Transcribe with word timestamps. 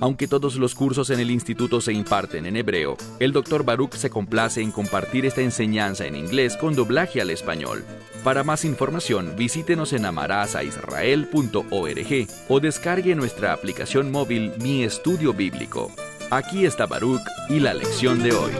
Aunque 0.00 0.26
todos 0.26 0.56
los 0.56 0.74
cursos 0.74 1.10
en 1.10 1.20
el 1.20 1.30
instituto 1.30 1.82
se 1.82 1.92
imparten 1.92 2.46
en 2.46 2.56
hebreo, 2.56 2.96
el 3.18 3.32
Dr. 3.32 3.64
Baruch 3.64 3.92
se 3.94 4.08
complace 4.08 4.62
en 4.62 4.72
compartir 4.72 5.26
esta 5.26 5.42
enseñanza 5.42 6.06
en 6.06 6.16
inglés 6.16 6.56
con 6.56 6.74
doblaje 6.74 7.20
al 7.20 7.28
español. 7.28 7.84
Para 8.24 8.42
más 8.42 8.64
información, 8.64 9.34
visítenos 9.36 9.92
en 9.92 10.06
amarazaisrael.org 10.06 12.26
o 12.48 12.60
descargue 12.60 13.14
nuestra 13.14 13.52
aplicación 13.52 14.10
móvil 14.10 14.52
Mi 14.62 14.84
Estudio 14.84 15.34
Bíblico. 15.34 15.92
Aquí 16.30 16.64
está 16.64 16.86
Baruch 16.86 17.20
y 17.50 17.60
la 17.60 17.74
lección 17.74 18.22
de 18.22 18.32
hoy. 18.32 18.52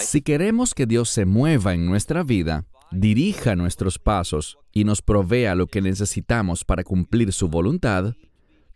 Si 0.00 0.22
queremos 0.22 0.74
que 0.74 0.86
Dios 0.86 1.08
se 1.08 1.24
mueva 1.24 1.74
en 1.74 1.86
nuestra 1.86 2.24
vida, 2.24 2.64
dirija 2.90 3.56
nuestros 3.56 3.98
pasos 3.98 4.58
y 4.72 4.84
nos 4.84 5.02
provea 5.02 5.54
lo 5.54 5.66
que 5.66 5.82
necesitamos 5.82 6.64
para 6.64 6.84
cumplir 6.84 7.32
su 7.32 7.48
voluntad, 7.48 8.14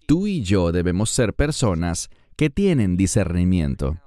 tú 0.06 0.26
y 0.26 0.42
yo 0.42 0.72
debemos 0.72 1.10
ser 1.10 1.34
personas 1.34 2.10
que 2.36 2.50
tienen 2.50 2.96
discernimiento. 2.96 3.98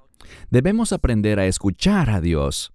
Debemos 0.50 0.94
aprender 0.94 1.40
a 1.40 1.46
escuchar 1.46 2.10
a 2.10 2.22
Dios 2.22 2.74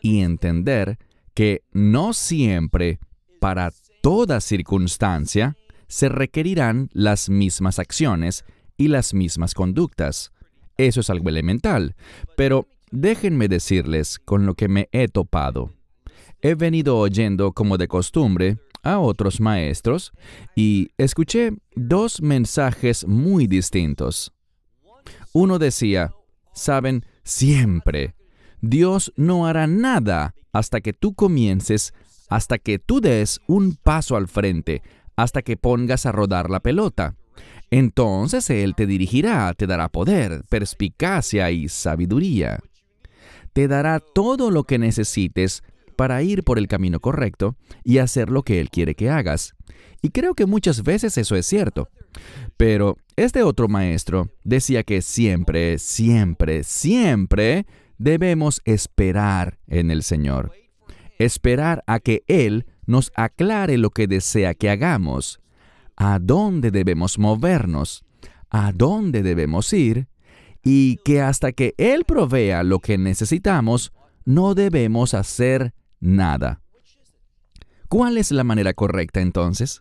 y 0.00 0.20
entender 0.20 0.98
que 1.34 1.62
no 1.72 2.12
siempre, 2.12 2.98
para 3.40 3.72
toda 4.02 4.40
circunstancia, 4.40 5.56
se 5.88 6.08
requerirán 6.08 6.88
las 6.92 7.28
mismas 7.28 7.78
acciones 7.78 8.44
y 8.76 8.88
las 8.88 9.14
mismas 9.14 9.54
conductas. 9.54 10.32
Eso 10.76 11.00
es 11.00 11.10
algo 11.10 11.28
elemental, 11.28 11.94
pero 12.36 12.66
déjenme 12.90 13.48
decirles 13.48 14.18
con 14.18 14.46
lo 14.46 14.54
que 14.54 14.68
me 14.68 14.88
he 14.92 15.08
topado. 15.08 15.72
He 16.44 16.56
venido 16.56 16.98
oyendo 16.98 17.52
como 17.52 17.78
de 17.78 17.86
costumbre 17.86 18.58
a 18.82 18.98
otros 18.98 19.40
maestros 19.40 20.12
y 20.56 20.90
escuché 20.98 21.52
dos 21.76 22.20
mensajes 22.20 23.06
muy 23.06 23.46
distintos. 23.46 24.32
Uno 25.32 25.60
decía, 25.60 26.12
saben, 26.52 27.06
siempre, 27.22 28.16
Dios 28.60 29.12
no 29.16 29.46
hará 29.46 29.68
nada 29.68 30.34
hasta 30.52 30.80
que 30.80 30.92
tú 30.92 31.14
comiences, 31.14 31.94
hasta 32.28 32.58
que 32.58 32.80
tú 32.80 33.00
des 33.00 33.40
un 33.46 33.76
paso 33.76 34.16
al 34.16 34.26
frente, 34.26 34.82
hasta 35.14 35.42
que 35.42 35.56
pongas 35.56 36.06
a 36.06 36.12
rodar 36.12 36.50
la 36.50 36.58
pelota. 36.58 37.14
Entonces 37.70 38.50
Él 38.50 38.74
te 38.74 38.86
dirigirá, 38.86 39.54
te 39.54 39.68
dará 39.68 39.88
poder, 39.88 40.42
perspicacia 40.50 41.52
y 41.52 41.68
sabiduría. 41.68 42.58
Te 43.52 43.68
dará 43.68 44.00
todo 44.00 44.50
lo 44.50 44.64
que 44.64 44.78
necesites 44.78 45.62
para 45.92 46.22
ir 46.22 46.42
por 46.42 46.58
el 46.58 46.68
camino 46.68 47.00
correcto 47.00 47.56
y 47.84 47.98
hacer 47.98 48.30
lo 48.30 48.42
que 48.42 48.60
Él 48.60 48.70
quiere 48.70 48.94
que 48.94 49.10
hagas. 49.10 49.54
Y 50.02 50.10
creo 50.10 50.34
que 50.34 50.46
muchas 50.46 50.82
veces 50.82 51.16
eso 51.16 51.36
es 51.36 51.46
cierto. 51.46 51.88
Pero 52.56 52.96
este 53.16 53.42
otro 53.42 53.68
maestro 53.68 54.30
decía 54.44 54.82
que 54.82 55.00
siempre, 55.00 55.78
siempre, 55.78 56.64
siempre 56.64 57.66
debemos 57.98 58.60
esperar 58.64 59.58
en 59.68 59.90
el 59.90 60.02
Señor. 60.02 60.52
Esperar 61.18 61.84
a 61.86 62.00
que 62.00 62.24
Él 62.26 62.66
nos 62.86 63.12
aclare 63.14 63.78
lo 63.78 63.90
que 63.90 64.08
desea 64.08 64.54
que 64.54 64.70
hagamos, 64.70 65.40
a 65.96 66.18
dónde 66.18 66.70
debemos 66.70 67.18
movernos, 67.18 68.04
a 68.50 68.72
dónde 68.72 69.22
debemos 69.22 69.72
ir, 69.72 70.08
y 70.64 70.96
que 71.04 71.20
hasta 71.20 71.52
que 71.52 71.74
Él 71.78 72.04
provea 72.04 72.62
lo 72.64 72.80
que 72.80 72.98
necesitamos, 72.98 73.92
no 74.24 74.54
debemos 74.54 75.14
hacer 75.14 75.74
nada. 76.02 76.60
¿Cuál 77.88 78.18
es 78.18 78.30
la 78.30 78.44
manera 78.44 78.74
correcta 78.74 79.20
entonces? 79.20 79.80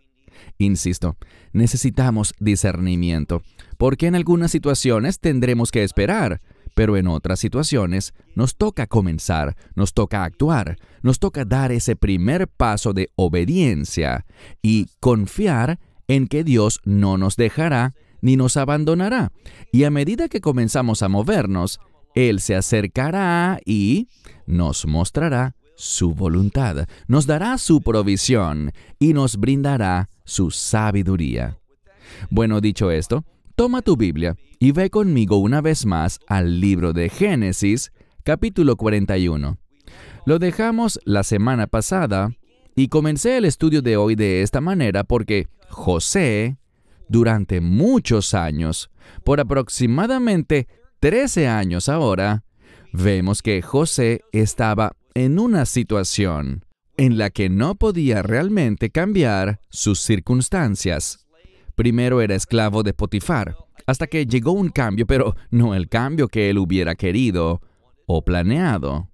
Insisto, 0.57 1.17
necesitamos 1.53 2.33
discernimiento, 2.39 3.41
porque 3.77 4.07
en 4.07 4.15
algunas 4.15 4.51
situaciones 4.51 5.19
tendremos 5.19 5.71
que 5.71 5.83
esperar, 5.83 6.41
pero 6.75 6.97
en 6.97 7.07
otras 7.07 7.39
situaciones 7.39 8.13
nos 8.35 8.55
toca 8.55 8.87
comenzar, 8.87 9.55
nos 9.75 9.93
toca 9.93 10.23
actuar, 10.23 10.77
nos 11.01 11.19
toca 11.19 11.45
dar 11.45 11.71
ese 11.71 11.95
primer 11.95 12.47
paso 12.47 12.93
de 12.93 13.09
obediencia 13.15 14.25
y 14.61 14.87
confiar 14.99 15.79
en 16.07 16.27
que 16.27 16.43
Dios 16.43 16.79
no 16.85 17.17
nos 17.17 17.35
dejará 17.35 17.93
ni 18.21 18.35
nos 18.35 18.57
abandonará. 18.57 19.31
Y 19.71 19.83
a 19.83 19.89
medida 19.89 20.29
que 20.29 20.41
comenzamos 20.41 21.01
a 21.01 21.09
movernos, 21.09 21.79
Él 22.13 22.39
se 22.39 22.55
acercará 22.55 23.59
y 23.65 24.07
nos 24.45 24.85
mostrará 24.85 25.55
su 25.81 26.13
voluntad, 26.13 26.87
nos 27.07 27.25
dará 27.25 27.57
su 27.57 27.81
provisión 27.81 28.71
y 28.99 29.13
nos 29.13 29.37
brindará 29.37 30.09
su 30.23 30.51
sabiduría. 30.51 31.57
Bueno, 32.29 32.61
dicho 32.61 32.91
esto, 32.91 33.25
toma 33.55 33.81
tu 33.81 33.97
Biblia 33.97 34.35
y 34.59 34.73
ve 34.73 34.91
conmigo 34.91 35.37
una 35.37 35.59
vez 35.59 35.87
más 35.87 36.19
al 36.27 36.61
libro 36.61 36.93
de 36.93 37.09
Génesis, 37.09 37.91
capítulo 38.23 38.75
41. 38.75 39.57
Lo 40.27 40.37
dejamos 40.37 40.99
la 41.03 41.23
semana 41.23 41.65
pasada 41.65 42.29
y 42.75 42.87
comencé 42.87 43.37
el 43.37 43.45
estudio 43.45 43.81
de 43.81 43.97
hoy 43.97 44.13
de 44.13 44.43
esta 44.43 44.61
manera 44.61 45.03
porque 45.03 45.47
José, 45.69 46.57
durante 47.09 47.59
muchos 47.59 48.35
años, 48.35 48.91
por 49.23 49.39
aproximadamente 49.39 50.67
13 50.99 51.47
años 51.47 51.89
ahora, 51.89 52.43
vemos 52.93 53.41
que 53.41 53.63
José 53.63 54.21
estaba 54.31 54.95
en 55.13 55.39
una 55.39 55.66
situación 55.66 56.66
en 56.97 57.17
la 57.17 57.29
que 57.29 57.49
no 57.49 57.75
podía 57.75 58.22
realmente 58.22 58.89
cambiar 58.89 59.59
sus 59.69 59.99
circunstancias. 59.99 61.25
Primero 61.75 62.22
era 62.22 62.35
esclavo 62.35 62.83
de 62.83 62.94
Potifar, 62.94 63.55
hasta 63.88 64.07
que 64.07 64.25
llegó 64.25 64.51
un 64.51 64.69
cambio, 64.69 65.07
pero 65.07 65.35
no 65.49 65.73
el 65.73 65.89
cambio 65.89 66.27
que 66.27 66.49
él 66.49 66.57
hubiera 66.57 66.95
querido 66.95 67.61
o 68.05 68.23
planeado. 68.23 69.09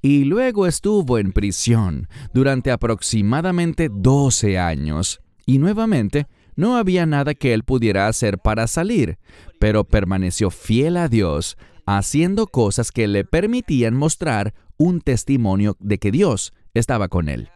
Y 0.00 0.24
luego 0.24 0.66
estuvo 0.66 1.18
en 1.18 1.32
prisión 1.32 2.08
durante 2.32 2.70
aproximadamente 2.70 3.88
12 3.92 4.58
años, 4.58 5.20
y 5.46 5.58
nuevamente 5.58 6.26
no 6.54 6.76
había 6.76 7.06
nada 7.06 7.34
que 7.34 7.54
él 7.54 7.64
pudiera 7.64 8.06
hacer 8.06 8.38
para 8.38 8.66
salir, 8.66 9.18
pero 9.58 9.84
permaneció 9.84 10.50
fiel 10.50 10.96
a 10.96 11.08
Dios, 11.08 11.56
haciendo 11.86 12.46
cosas 12.46 12.92
que 12.92 13.08
le 13.08 13.24
permitían 13.24 13.94
mostrar 13.94 14.54
un 14.78 15.00
testimonio 15.00 15.76
de 15.80 15.98
que 15.98 16.10
Dios 16.10 16.52
estaba 16.74 17.08
con 17.08 17.28
él. 17.28 17.50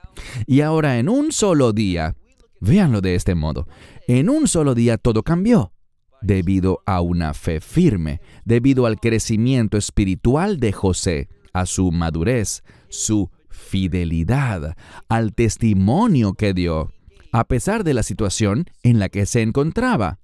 Y 0.46 0.60
ahora 0.60 0.98
en 0.98 1.08
un 1.08 1.32
solo 1.32 1.72
día, 1.72 2.14
véanlo 2.60 3.00
de 3.00 3.14
este 3.14 3.34
modo, 3.34 3.66
en 4.06 4.28
un 4.28 4.48
solo 4.48 4.74
día 4.74 4.98
todo 4.98 5.22
cambió 5.22 5.72
debido 6.20 6.82
a 6.86 7.00
una 7.00 7.34
fe 7.34 7.60
firme, 7.60 8.20
debido 8.44 8.86
al 8.86 9.00
crecimiento 9.00 9.76
espiritual 9.76 10.60
de 10.60 10.72
José, 10.72 11.28
a 11.52 11.66
su 11.66 11.90
madurez, 11.90 12.62
su 12.88 13.30
fidelidad, 13.50 14.76
al 15.08 15.34
testimonio 15.34 16.34
que 16.34 16.54
dio, 16.54 16.92
a 17.32 17.44
pesar 17.44 17.84
de 17.84 17.94
la 17.94 18.02
situación 18.02 18.66
en 18.82 18.98
la 18.98 19.08
que 19.08 19.26
se 19.26 19.42
encontraba. 19.42 20.20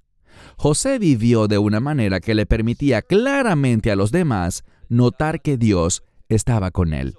José 0.57 0.99
vivió 0.99 1.49
de 1.49 1.59
una 1.59 1.81
manera 1.81 2.21
que 2.21 2.35
le 2.35 2.47
permitía 2.47 3.03
claramente 3.03 3.91
a 3.91 3.97
los 3.97 4.13
demás 4.13 4.65
notar 4.89 5.43
que 5.43 5.57
Dios 5.57 6.03
estaba 6.29 6.71
con 6.71 6.93
él. 6.93 7.17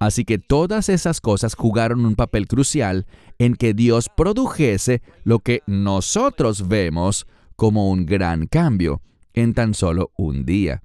Así 0.00 0.24
que 0.24 0.38
todas 0.38 0.88
esas 0.88 1.20
cosas 1.20 1.54
jugaron 1.54 2.04
un 2.04 2.14
papel 2.14 2.46
crucial 2.46 3.06
en 3.38 3.54
que 3.54 3.74
Dios 3.74 4.08
produjese 4.14 5.02
lo 5.24 5.40
que 5.40 5.62
nosotros 5.66 6.68
vemos 6.68 7.26
como 7.56 7.90
un 7.90 8.06
gran 8.06 8.46
cambio 8.46 9.02
en 9.32 9.54
tan 9.54 9.74
solo 9.74 10.12
un 10.16 10.44
día. 10.44 10.82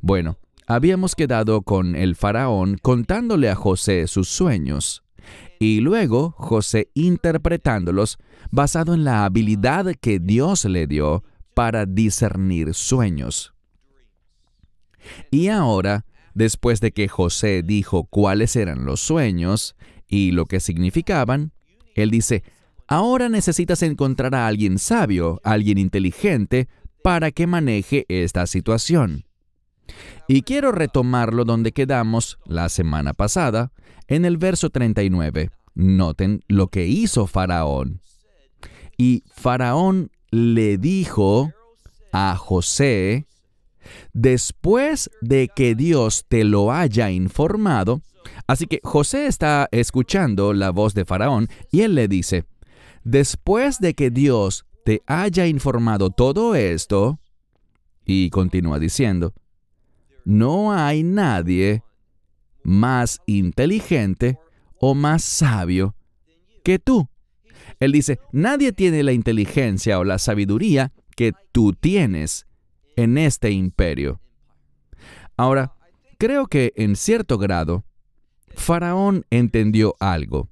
Bueno, 0.00 0.38
habíamos 0.66 1.14
quedado 1.14 1.62
con 1.62 1.94
el 1.94 2.16
faraón 2.16 2.78
contándole 2.82 3.50
a 3.50 3.54
José 3.54 4.06
sus 4.06 4.28
sueños, 4.28 5.02
y 5.58 5.80
luego 5.80 6.34
José 6.36 6.90
interpretándolos 6.94 8.18
basado 8.50 8.94
en 8.94 9.04
la 9.04 9.24
habilidad 9.24 9.94
que 10.00 10.18
Dios 10.18 10.64
le 10.64 10.86
dio 10.86 11.24
para 11.54 11.86
discernir 11.86 12.74
sueños. 12.74 13.54
Y 15.30 15.48
ahora, 15.48 16.04
después 16.36 16.80
de 16.80 16.92
que 16.92 17.08
José 17.08 17.62
dijo 17.62 18.04
cuáles 18.04 18.56
eran 18.56 18.84
los 18.84 19.00
sueños 19.00 19.74
y 20.06 20.32
lo 20.32 20.44
que 20.44 20.60
significaban, 20.60 21.52
él 21.94 22.10
dice, 22.10 22.44
Ahora 22.88 23.28
necesitas 23.28 23.82
encontrar 23.82 24.34
a 24.34 24.46
alguien 24.46 24.78
sabio, 24.78 25.40
alguien 25.42 25.78
inteligente, 25.78 26.68
para 27.02 27.32
que 27.32 27.46
maneje 27.46 28.04
esta 28.08 28.46
situación. 28.46 29.24
Y 30.28 30.42
quiero 30.42 30.72
retomarlo 30.72 31.44
donde 31.44 31.72
quedamos 31.72 32.38
la 32.44 32.68
semana 32.68 33.12
pasada, 33.12 33.72
en 34.06 34.24
el 34.24 34.36
verso 34.36 34.70
39. 34.70 35.50
Noten 35.74 36.42
lo 36.48 36.68
que 36.68 36.86
hizo 36.86 37.26
Faraón. 37.26 38.02
Y 38.96 39.24
Faraón 39.34 40.10
le 40.30 40.78
dijo 40.78 41.50
a 42.12 42.36
José, 42.36 43.26
después 44.12 45.10
de 45.20 45.48
que 45.54 45.74
Dios 45.74 46.24
te 46.28 46.44
lo 46.44 46.72
haya 46.72 47.10
informado, 47.10 48.02
así 48.46 48.66
que 48.66 48.80
José 48.82 49.26
está 49.26 49.68
escuchando 49.70 50.52
la 50.52 50.70
voz 50.70 50.94
de 50.94 51.04
Faraón 51.04 51.48
y 51.70 51.82
él 51.82 51.94
le 51.94 52.08
dice, 52.08 52.44
después 53.04 53.78
de 53.80 53.94
que 53.94 54.10
Dios 54.10 54.66
te 54.84 55.02
haya 55.06 55.46
informado 55.46 56.10
todo 56.10 56.54
esto, 56.54 57.18
y 58.04 58.30
continúa 58.30 58.78
diciendo, 58.78 59.34
no 60.24 60.72
hay 60.72 61.02
nadie 61.02 61.82
más 62.62 63.20
inteligente 63.26 64.38
o 64.80 64.94
más 64.94 65.22
sabio 65.22 65.94
que 66.62 66.78
tú. 66.78 67.08
Él 67.80 67.92
dice, 67.92 68.20
nadie 68.32 68.72
tiene 68.72 69.02
la 69.02 69.12
inteligencia 69.12 69.98
o 69.98 70.04
la 70.04 70.18
sabiduría 70.18 70.92
que 71.16 71.32
tú 71.52 71.72
tienes 71.72 72.46
en 72.96 73.18
este 73.18 73.50
imperio. 73.50 74.20
Ahora, 75.36 75.74
creo 76.18 76.46
que 76.46 76.72
en 76.76 76.96
cierto 76.96 77.38
grado, 77.38 77.84
Faraón 78.54 79.24
entendió 79.30 79.94
algo, 80.00 80.48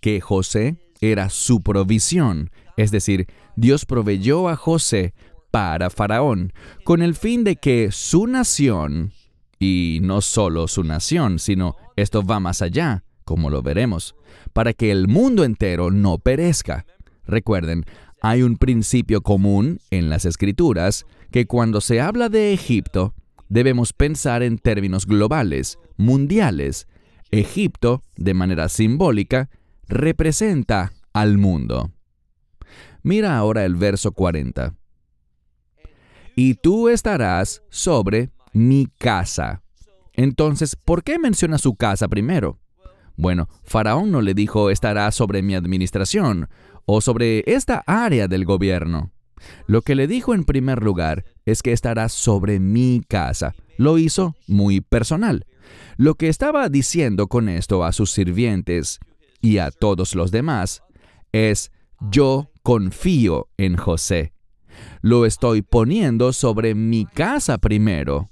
que 0.00 0.20
José 0.20 0.76
era 1.00 1.30
su 1.30 1.62
provisión, 1.62 2.50
es 2.76 2.90
decir, 2.90 3.26
Dios 3.56 3.86
proveyó 3.86 4.48
a 4.48 4.56
José 4.56 5.14
para 5.50 5.88
Faraón, 5.88 6.52
con 6.84 7.00
el 7.00 7.14
fin 7.14 7.44
de 7.44 7.56
que 7.56 7.92
su 7.92 8.26
nación, 8.26 9.12
y 9.58 10.00
no 10.02 10.20
solo 10.20 10.66
su 10.66 10.82
nación, 10.82 11.38
sino 11.38 11.76
esto 11.96 12.24
va 12.24 12.40
más 12.40 12.60
allá, 12.60 13.04
como 13.24 13.50
lo 13.50 13.62
veremos, 13.62 14.16
para 14.52 14.72
que 14.72 14.90
el 14.90 15.06
mundo 15.06 15.44
entero 15.44 15.90
no 15.90 16.18
perezca. 16.18 16.86
Recuerden, 17.26 17.84
hay 18.26 18.42
un 18.42 18.56
principio 18.56 19.20
común 19.20 19.80
en 19.90 20.08
las 20.08 20.24
escrituras 20.24 21.04
que 21.30 21.46
cuando 21.46 21.82
se 21.82 22.00
habla 22.00 22.30
de 22.30 22.54
Egipto, 22.54 23.14
debemos 23.50 23.92
pensar 23.92 24.42
en 24.42 24.56
términos 24.56 25.04
globales, 25.04 25.78
mundiales. 25.98 26.88
Egipto, 27.30 28.02
de 28.16 28.32
manera 28.32 28.70
simbólica, 28.70 29.50
representa 29.88 30.94
al 31.12 31.36
mundo. 31.36 31.92
Mira 33.02 33.36
ahora 33.36 33.66
el 33.66 33.74
verso 33.74 34.12
40 34.12 34.74
y 36.34 36.54
tú 36.54 36.88
estarás 36.88 37.62
sobre 37.68 38.30
mi 38.54 38.86
casa. 38.86 39.60
Entonces, 40.14 40.76
¿por 40.76 41.02
qué 41.02 41.18
menciona 41.18 41.58
su 41.58 41.74
casa 41.74 42.08
primero? 42.08 42.58
Bueno, 43.16 43.50
Faraón 43.64 44.10
no 44.10 44.22
le 44.22 44.32
dijo 44.32 44.70
estará 44.70 45.10
sobre 45.12 45.42
mi 45.42 45.54
administración 45.54 46.48
o 46.86 47.00
sobre 47.00 47.44
esta 47.46 47.82
área 47.86 48.28
del 48.28 48.44
gobierno. 48.44 49.10
Lo 49.66 49.82
que 49.82 49.94
le 49.94 50.06
dijo 50.06 50.34
en 50.34 50.44
primer 50.44 50.82
lugar 50.82 51.24
es 51.44 51.62
que 51.62 51.72
estará 51.72 52.08
sobre 52.08 52.60
mi 52.60 53.02
casa. 53.06 53.54
Lo 53.76 53.98
hizo 53.98 54.34
muy 54.46 54.80
personal. 54.80 55.46
Lo 55.96 56.14
que 56.14 56.28
estaba 56.28 56.68
diciendo 56.68 57.26
con 57.26 57.48
esto 57.48 57.84
a 57.84 57.92
sus 57.92 58.10
sirvientes 58.10 59.00
y 59.40 59.58
a 59.58 59.70
todos 59.70 60.14
los 60.14 60.30
demás 60.30 60.82
es, 61.32 61.70
yo 62.00 62.50
confío 62.62 63.48
en 63.56 63.76
José 63.76 64.34
lo 65.02 65.26
estoy 65.26 65.62
poniendo 65.62 66.32
sobre 66.32 66.74
mi 66.74 67.04
casa 67.06 67.58
primero 67.58 68.30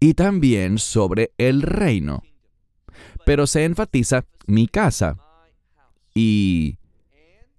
y 0.00 0.14
también 0.14 0.78
sobre 0.78 1.32
el 1.38 1.62
reino. 1.62 2.22
Pero 3.24 3.46
se 3.46 3.64
enfatiza 3.64 4.24
mi 4.46 4.66
casa. 4.66 5.16
Y 6.14 6.78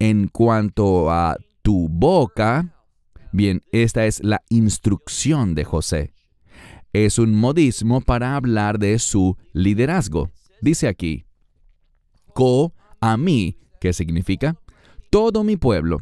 en 0.02 0.26
cuanto 0.26 1.12
a 1.12 1.36
tu 1.62 1.88
boca, 1.88 2.74
bien, 3.30 3.62
esta 3.70 4.04
es 4.04 4.20
la 4.24 4.42
instrucción 4.48 5.54
de 5.54 5.62
José. 5.62 6.12
Es 6.92 7.20
un 7.20 7.36
modismo 7.36 8.00
para 8.00 8.34
hablar 8.34 8.80
de 8.80 8.98
su 8.98 9.36
liderazgo. 9.52 10.32
Dice 10.60 10.88
aquí, 10.88 11.24
co 12.34 12.74
a 13.00 13.16
mí, 13.16 13.58
¿qué 13.80 13.92
significa? 13.92 14.56
todo 15.08 15.44
mi 15.44 15.56
pueblo. 15.56 15.98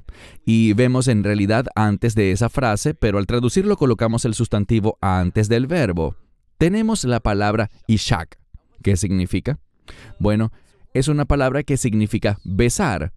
Y 0.47 0.73
vemos 0.73 1.09
en 1.09 1.25
realidad 1.25 1.67
antes 1.75 2.15
de 2.15 2.31
esa 2.31 2.49
frase, 2.49 2.95
pero 2.95 3.19
al 3.19 3.27
traducirlo 3.27 3.77
colocamos 3.77 4.25
el 4.25 4.35
sustantivo 4.35 4.97
antes 5.03 5.49
del 5.49 5.67
verbo. 5.67 6.15
Tenemos 6.57 7.05
la 7.05 7.19
palabra 7.19 7.71
ishak. 7.89 8.39
¿Qué 8.83 8.97
significa? 8.97 9.59
Bueno, 10.21 10.53
es 10.95 11.09
una 11.09 11.25
palabra 11.25 11.65
que 11.65 11.77
significa 11.77 12.39
besar. 12.45 13.13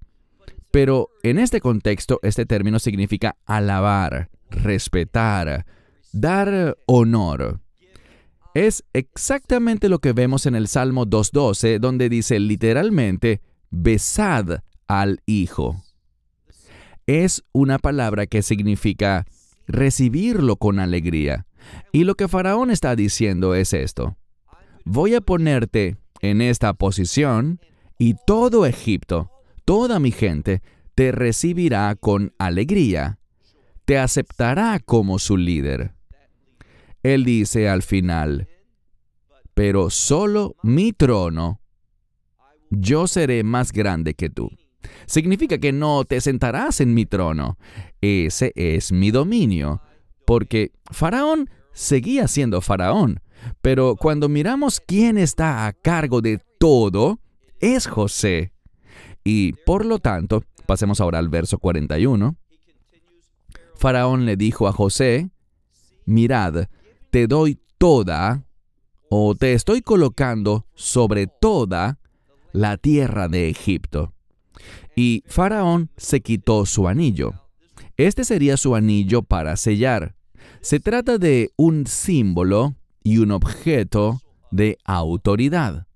Pero 0.73 1.11
en 1.21 1.37
este 1.37 1.61
contexto, 1.61 2.19
este 2.23 2.47
término 2.47 2.79
significa 2.79 3.35
alabar, 3.45 4.31
respetar, 4.49 5.67
dar 6.11 6.75
honor. 6.87 7.61
Es 8.55 8.83
exactamente 8.91 9.87
lo 9.87 9.99
que 9.99 10.13
vemos 10.13 10.47
en 10.47 10.55
el 10.55 10.67
Salmo 10.67 11.05
2.12, 11.05 11.77
donde 11.77 12.09
dice 12.09 12.39
literalmente, 12.39 13.39
besad 13.69 14.63
al 14.87 15.21
Hijo. 15.27 15.83
Es 17.05 17.43
una 17.51 17.77
palabra 17.77 18.25
que 18.25 18.41
significa 18.41 19.27
recibirlo 19.67 20.55
con 20.55 20.79
alegría. 20.79 21.45
Y 21.91 22.03
lo 22.03 22.15
que 22.15 22.27
Faraón 22.27 22.71
está 22.71 22.95
diciendo 22.95 23.53
es 23.53 23.73
esto. 23.73 24.17
Voy 24.85 25.13
a 25.13 25.21
ponerte 25.21 25.97
en 26.21 26.41
esta 26.41 26.73
posición 26.73 27.59
y 27.99 28.15
todo 28.25 28.65
Egipto, 28.65 29.29
toda 29.65 29.99
mi 29.99 30.11
gente, 30.11 30.61
te 30.95 31.11
recibirá 31.11 31.95
con 31.95 32.33
alegría, 32.37 33.19
te 33.85 33.97
aceptará 33.97 34.79
como 34.79 35.19
su 35.19 35.37
líder. 35.37 35.93
Él 37.01 37.25
dice 37.25 37.67
al 37.67 37.81
final, 37.81 38.47
pero 39.53 39.89
solo 39.89 40.55
mi 40.63 40.93
trono, 40.93 41.59
yo 42.69 43.07
seré 43.07 43.43
más 43.43 43.71
grande 43.71 44.13
que 44.13 44.29
tú. 44.29 44.49
Significa 45.05 45.57
que 45.57 45.71
no 45.71 46.05
te 46.05 46.21
sentarás 46.21 46.81
en 46.81 46.93
mi 46.93 47.05
trono. 47.05 47.57
Ese 48.01 48.51
es 48.55 48.91
mi 48.91 49.11
dominio. 49.11 49.81
Porque 50.25 50.71
Faraón 50.91 51.49
seguía 51.73 52.27
siendo 52.27 52.61
Faraón. 52.61 53.19
Pero 53.61 53.95
cuando 53.95 54.29
miramos 54.29 54.79
quién 54.79 55.17
está 55.17 55.67
a 55.67 55.73
cargo 55.73 56.21
de 56.21 56.39
todo, 56.59 57.19
es 57.59 57.87
José. 57.87 58.52
Y 59.23 59.53
por 59.65 59.85
lo 59.85 59.99
tanto, 59.99 60.43
pasemos 60.65 61.01
ahora 61.01 61.19
al 61.19 61.29
verso 61.29 61.57
41. 61.57 62.35
Faraón 63.75 64.25
le 64.25 64.37
dijo 64.37 64.67
a 64.67 64.71
José, 64.71 65.29
mirad, 66.05 66.67
te 67.09 67.27
doy 67.27 67.59
toda, 67.77 68.45
o 69.09 69.35
te 69.35 69.53
estoy 69.53 69.81
colocando 69.81 70.65
sobre 70.73 71.27
toda 71.27 71.99
la 72.51 72.77
tierra 72.77 73.27
de 73.27 73.49
Egipto. 73.49 74.13
Y 74.95 75.23
Faraón 75.27 75.89
se 75.97 76.21
quitó 76.21 76.65
su 76.65 76.87
anillo. 76.87 77.33
Este 77.97 78.23
sería 78.23 78.57
su 78.57 78.75
anillo 78.75 79.21
para 79.21 79.55
sellar. 79.57 80.15
Se 80.61 80.79
trata 80.79 81.17
de 81.17 81.51
un 81.57 81.85
símbolo 81.87 82.75
y 83.03 83.17
un 83.17 83.31
objeto 83.31 84.19
de 84.51 84.77
autoridad. 84.85 85.87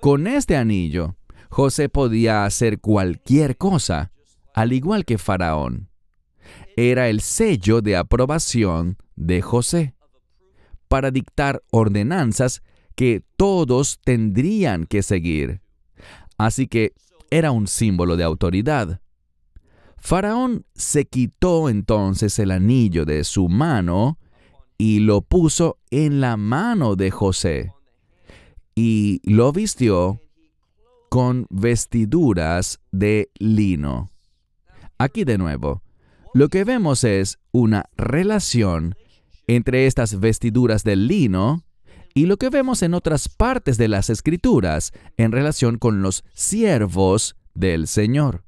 Con 0.00 0.26
este 0.26 0.56
anillo, 0.56 1.16
José 1.52 1.90
podía 1.90 2.46
hacer 2.46 2.80
cualquier 2.80 3.58
cosa, 3.58 4.10
al 4.54 4.72
igual 4.72 5.04
que 5.04 5.18
Faraón. 5.18 5.90
Era 6.78 7.10
el 7.10 7.20
sello 7.20 7.82
de 7.82 7.94
aprobación 7.94 8.96
de 9.16 9.42
José 9.42 9.94
para 10.88 11.10
dictar 11.10 11.62
ordenanzas 11.70 12.62
que 12.96 13.22
todos 13.36 14.00
tendrían 14.02 14.86
que 14.86 15.02
seguir. 15.02 15.60
Así 16.38 16.68
que 16.68 16.94
era 17.30 17.50
un 17.50 17.66
símbolo 17.66 18.16
de 18.16 18.24
autoridad. 18.24 19.02
Faraón 19.98 20.64
se 20.74 21.04
quitó 21.04 21.68
entonces 21.68 22.38
el 22.38 22.50
anillo 22.50 23.04
de 23.04 23.24
su 23.24 23.50
mano 23.50 24.18
y 24.78 25.00
lo 25.00 25.20
puso 25.20 25.76
en 25.90 26.22
la 26.22 26.38
mano 26.38 26.96
de 26.96 27.10
José 27.10 27.74
y 28.74 29.20
lo 29.30 29.52
vistió 29.52 30.21
con 31.12 31.46
vestiduras 31.50 32.80
de 32.90 33.30
lino. 33.38 34.10
Aquí 34.96 35.24
de 35.24 35.36
nuevo, 35.36 35.82
lo 36.32 36.48
que 36.48 36.64
vemos 36.64 37.04
es 37.04 37.38
una 37.52 37.84
relación 37.98 38.94
entre 39.46 39.86
estas 39.86 40.20
vestiduras 40.20 40.84
de 40.84 40.96
lino 40.96 41.64
y 42.14 42.24
lo 42.24 42.38
que 42.38 42.48
vemos 42.48 42.82
en 42.82 42.94
otras 42.94 43.28
partes 43.28 43.76
de 43.76 43.88
las 43.88 44.08
escrituras 44.08 44.92
en 45.18 45.32
relación 45.32 45.76
con 45.76 46.00
los 46.00 46.24
siervos 46.32 47.36
del 47.52 47.88
Señor. 47.88 48.46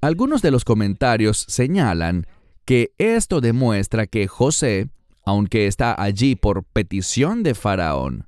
Algunos 0.00 0.40
de 0.40 0.52
los 0.52 0.64
comentarios 0.64 1.44
señalan 1.48 2.28
que 2.64 2.94
esto 2.98 3.40
demuestra 3.40 4.06
que 4.06 4.28
José, 4.28 4.88
aunque 5.24 5.66
está 5.66 6.00
allí 6.00 6.36
por 6.36 6.62
petición 6.62 7.42
de 7.42 7.56
Faraón, 7.56 8.24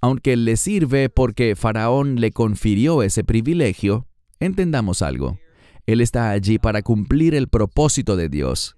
aunque 0.00 0.36
le 0.36 0.56
sirve 0.56 1.08
porque 1.08 1.56
Faraón 1.56 2.20
le 2.20 2.32
confirió 2.32 3.02
ese 3.02 3.24
privilegio, 3.24 4.06
entendamos 4.40 5.02
algo. 5.02 5.38
Él 5.86 6.00
está 6.00 6.30
allí 6.30 6.58
para 6.58 6.82
cumplir 6.82 7.34
el 7.34 7.48
propósito 7.48 8.16
de 8.16 8.28
Dios. 8.28 8.76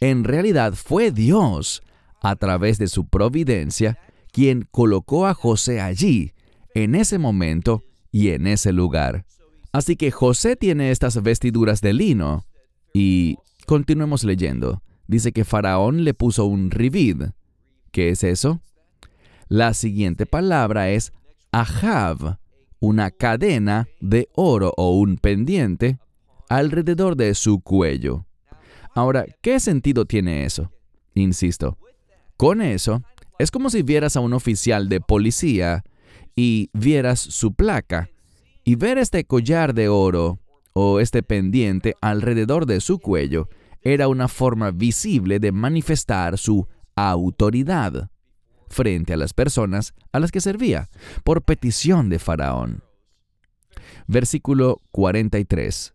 En 0.00 0.24
realidad 0.24 0.74
fue 0.74 1.10
Dios, 1.10 1.82
a 2.22 2.36
través 2.36 2.78
de 2.78 2.88
su 2.88 3.06
providencia, 3.06 3.98
quien 4.32 4.66
colocó 4.70 5.26
a 5.26 5.34
José 5.34 5.80
allí, 5.80 6.32
en 6.74 6.94
ese 6.94 7.18
momento 7.18 7.82
y 8.10 8.30
en 8.30 8.46
ese 8.46 8.72
lugar. 8.72 9.24
Así 9.72 9.96
que 9.96 10.10
José 10.10 10.56
tiene 10.56 10.90
estas 10.90 11.20
vestiduras 11.22 11.80
de 11.80 11.92
lino. 11.92 12.44
Y 12.92 13.38
continuemos 13.66 14.22
leyendo. 14.22 14.82
Dice 15.08 15.32
que 15.32 15.44
Faraón 15.44 16.04
le 16.04 16.14
puso 16.14 16.44
un 16.44 16.70
rivid. 16.70 17.22
¿Qué 17.90 18.10
es 18.10 18.22
eso? 18.24 18.62
La 19.48 19.74
siguiente 19.74 20.26
palabra 20.26 20.90
es 20.90 21.12
ajav, 21.52 22.38
una 22.80 23.10
cadena 23.10 23.88
de 24.00 24.28
oro 24.34 24.72
o 24.76 24.98
un 24.98 25.16
pendiente 25.16 25.98
alrededor 26.48 27.16
de 27.16 27.34
su 27.34 27.60
cuello. 27.60 28.26
Ahora, 28.94 29.26
¿qué 29.42 29.60
sentido 29.60 30.04
tiene 30.04 30.44
eso? 30.44 30.70
Insisto, 31.14 31.78
con 32.36 32.62
eso 32.62 33.02
es 33.38 33.50
como 33.50 33.70
si 33.70 33.82
vieras 33.82 34.16
a 34.16 34.20
un 34.20 34.32
oficial 34.32 34.88
de 34.88 35.00
policía 35.00 35.84
y 36.36 36.70
vieras 36.72 37.20
su 37.20 37.54
placa 37.54 38.08
y 38.64 38.76
ver 38.76 38.98
este 38.98 39.24
collar 39.24 39.74
de 39.74 39.88
oro 39.88 40.38
o 40.72 41.00
este 41.00 41.22
pendiente 41.22 41.94
alrededor 42.00 42.66
de 42.66 42.80
su 42.80 42.98
cuello 42.98 43.48
era 43.82 44.08
una 44.08 44.28
forma 44.28 44.70
visible 44.70 45.38
de 45.38 45.52
manifestar 45.52 46.38
su 46.38 46.66
autoridad 46.96 48.10
frente 48.74 49.14
a 49.14 49.16
las 49.16 49.32
personas 49.32 49.94
a 50.12 50.20
las 50.20 50.32
que 50.32 50.40
servía, 50.40 50.90
por 51.22 51.42
petición 51.42 52.10
de 52.10 52.18
Faraón. 52.18 52.82
Versículo 54.06 54.82
43. 54.90 55.94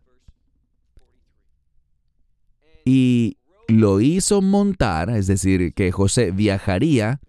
Y 2.84 3.36
lo 3.68 4.00
hizo 4.00 4.42
montar, 4.42 5.10
es 5.10 5.26
decir, 5.26 5.74
que 5.74 5.92
José 5.92 6.32
viajaría 6.32 7.20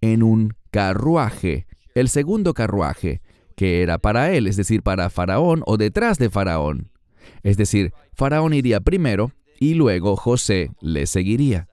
en 0.00 0.22
un 0.22 0.54
carruaje, 0.70 1.66
el 1.94 2.08
segundo 2.08 2.54
carruaje, 2.54 3.22
que 3.56 3.82
era 3.82 3.98
para 3.98 4.32
él, 4.32 4.46
es 4.46 4.56
decir, 4.56 4.82
para 4.82 5.10
Faraón 5.10 5.62
o 5.66 5.76
detrás 5.76 6.18
de 6.18 6.30
Faraón. 6.30 6.90
Es 7.42 7.56
decir, 7.56 7.92
Faraón 8.12 8.52
iría 8.54 8.80
primero 8.80 9.32
y 9.58 9.74
luego 9.74 10.16
José 10.16 10.70
le 10.80 11.06
seguiría. 11.06 11.68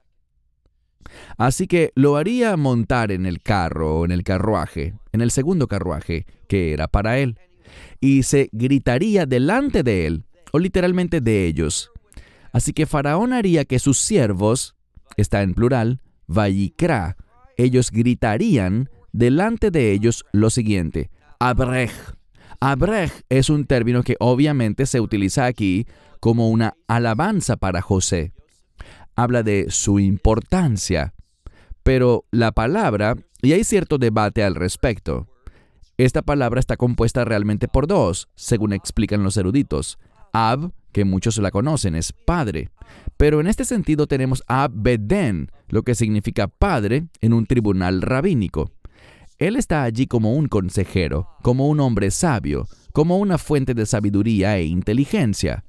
Así 1.36 1.66
que 1.66 1.92
lo 1.94 2.16
haría 2.16 2.56
montar 2.56 3.12
en 3.12 3.26
el 3.26 3.42
carro 3.42 4.00
o 4.00 4.04
en 4.04 4.10
el 4.12 4.22
carruaje, 4.22 4.94
en 5.12 5.20
el 5.20 5.30
segundo 5.30 5.68
carruaje, 5.68 6.26
que 6.48 6.72
era 6.72 6.88
para 6.88 7.18
él, 7.18 7.38
y 8.00 8.22
se 8.22 8.48
gritaría 8.52 9.26
delante 9.26 9.82
de 9.82 10.06
él, 10.06 10.24
o 10.52 10.58
literalmente 10.58 11.20
de 11.20 11.46
ellos. 11.46 11.90
Así 12.52 12.72
que 12.72 12.86
Faraón 12.86 13.32
haría 13.32 13.64
que 13.64 13.78
sus 13.78 13.98
siervos, 13.98 14.76
está 15.16 15.42
en 15.42 15.54
plural, 15.54 16.00
Vayikra, 16.26 17.16
ellos 17.56 17.90
gritarían 17.90 18.90
delante 19.12 19.70
de 19.70 19.92
ellos 19.92 20.24
lo 20.32 20.50
siguiente, 20.50 21.10
Abrej. 21.38 21.90
Abrej 22.60 23.10
es 23.28 23.50
un 23.50 23.64
término 23.64 24.02
que 24.02 24.16
obviamente 24.20 24.86
se 24.86 25.00
utiliza 25.00 25.46
aquí 25.46 25.86
como 26.20 26.50
una 26.50 26.74
alabanza 26.86 27.56
para 27.56 27.82
José. 27.82 28.32
Habla 29.16 29.42
de 29.42 29.66
su 29.70 29.98
importancia. 29.98 31.14
Pero 31.82 32.24
la 32.30 32.52
palabra, 32.52 33.16
y 33.42 33.52
hay 33.52 33.64
cierto 33.64 33.98
debate 33.98 34.44
al 34.44 34.54
respecto, 34.54 35.26
esta 35.98 36.22
palabra 36.22 36.58
está 36.58 36.76
compuesta 36.76 37.24
realmente 37.24 37.68
por 37.68 37.86
dos, 37.86 38.28
según 38.34 38.72
explican 38.72 39.22
los 39.22 39.36
eruditos. 39.36 39.98
Ab, 40.32 40.72
que 40.92 41.04
muchos 41.04 41.36
la 41.38 41.50
conocen, 41.50 41.94
es 41.94 42.12
padre. 42.12 42.70
Pero 43.16 43.40
en 43.40 43.46
este 43.46 43.64
sentido 43.64 44.06
tenemos 44.06 44.42
Ab 44.46 44.72
Beden, 44.74 45.50
lo 45.68 45.82
que 45.82 45.94
significa 45.94 46.48
padre 46.48 47.08
en 47.20 47.32
un 47.32 47.46
tribunal 47.46 48.02
rabínico. 48.02 48.70
Él 49.38 49.56
está 49.56 49.82
allí 49.82 50.06
como 50.06 50.34
un 50.34 50.48
consejero, 50.48 51.28
como 51.42 51.68
un 51.68 51.80
hombre 51.80 52.10
sabio, 52.10 52.66
como 52.92 53.18
una 53.18 53.38
fuente 53.38 53.74
de 53.74 53.86
sabiduría 53.86 54.56
e 54.56 54.64
inteligencia. 54.64 55.64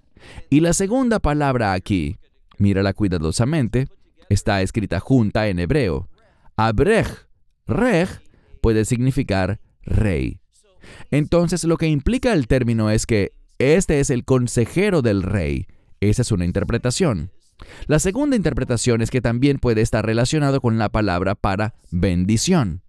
Y 0.50 0.60
la 0.62 0.74
segunda 0.74 1.20
palabra 1.20 1.74
aquí, 1.74 2.18
mírala 2.58 2.94
cuidadosamente, 2.94 3.88
está 4.30 4.62
escrita 4.62 5.00
junta 5.00 5.48
en 5.48 5.60
hebreo. 5.60 6.10
Abrej, 6.56 7.08
rej, 7.68 8.10
puede 8.62 8.86
significar 8.86 9.60
rey. 9.82 10.40
Entonces 11.12 11.64
lo 11.64 11.78
que 11.78 11.88
implica 11.88 12.34
el 12.34 12.48
término 12.48 12.90
es 12.90 13.06
que 13.06 13.32
este 13.60 14.00
es 14.00 14.10
el 14.10 14.26
consejero 14.26 15.02
del 15.02 15.24
rey. 15.24 15.68
Esa 16.00 16.22
es 16.22 16.32
una 16.32 16.46
interpretación. 16.46 17.32
La 17.88 18.00
segunda 18.00 18.36
interpretación 18.36 19.02
es 19.02 19.10
que 19.10 19.22
también 19.22 19.60
puede 19.60 19.82
estar 19.82 20.06
relacionado 20.06 20.60
con 20.60 20.78
la 20.78 20.90
palabra 20.90 21.36
para 21.36 21.76
bendición. 21.92 22.82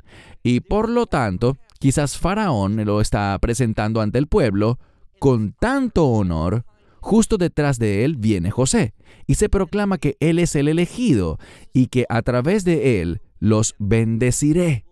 Y 0.43 0.61
por 0.61 0.89
lo 0.89 1.07
tanto, 1.07 1.57
quizás 1.79 2.19
Faraón 2.19 2.85
lo 2.85 3.01
está 3.01 3.39
presentando 3.41 4.01
ante 4.01 4.19
el 4.19 4.27
pueblo 4.27 4.79
con 5.19 5.53
tanto 5.53 6.07
honor, 6.07 6.65
justo 7.05 7.37
detrás 7.37 7.79
de 7.79 8.07
él 8.07 8.17
viene 8.17 8.51
José, 8.51 8.95
y 9.27 9.35
se 9.35 9.51
proclama 9.51 9.99
que 9.99 10.17
él 10.21 10.39
es 10.39 10.57
el 10.57 10.69
elegido 10.69 11.39
y 11.75 11.89
que 11.89 12.07
a 12.09 12.23
través 12.23 12.65
de 12.65 13.03
él 13.03 13.21
los 13.41 13.75
bendeciré. 13.79 14.87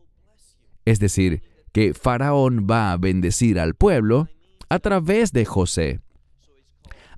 Es 0.84 1.00
decir, 1.00 1.42
que 1.72 1.94
Faraón 1.94 2.66
va 2.70 2.92
a 2.92 2.98
bendecir 2.98 3.58
al 3.58 3.74
pueblo 3.74 4.28
a 4.68 4.78
través 4.78 5.32
de 5.32 5.46
José. 5.46 6.00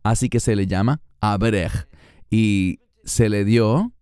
Así 0.04 0.28
que 0.28 0.38
se 0.38 0.54
le 0.54 0.68
llama 0.68 1.02
Abrej 1.20 1.88
y 2.30 2.78
se 3.02 3.28
le 3.28 3.44
dio 3.44 3.92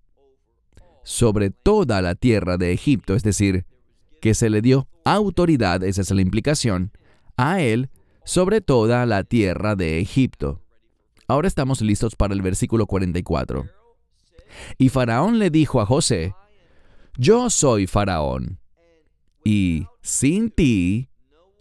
sobre 1.04 1.48
toda 1.48 2.02
la 2.02 2.16
tierra 2.16 2.58
de 2.58 2.72
Egipto, 2.72 3.14
es 3.14 3.22
decir, 3.22 3.64
que 4.20 4.34
se 4.34 4.50
le 4.50 4.60
dio 4.60 4.88
autoridad, 5.06 5.82
esa 5.84 6.02
es 6.02 6.10
la 6.10 6.20
implicación, 6.20 6.92
a 7.38 7.62
él 7.62 7.88
sobre 8.26 8.60
toda 8.60 9.06
la 9.06 9.24
tierra 9.24 9.74
de 9.74 9.98
Egipto. 10.00 10.62
Ahora 11.32 11.48
estamos 11.48 11.80
listos 11.80 12.14
para 12.14 12.34
el 12.34 12.42
versículo 12.42 12.86
44. 12.86 13.66
Y 14.76 14.90
Faraón 14.90 15.38
le 15.38 15.48
dijo 15.48 15.80
a 15.80 15.86
José, 15.86 16.34
Yo 17.16 17.48
soy 17.48 17.86
Faraón, 17.86 18.60
y 19.42 19.86
sin 20.02 20.50
ti 20.50 21.08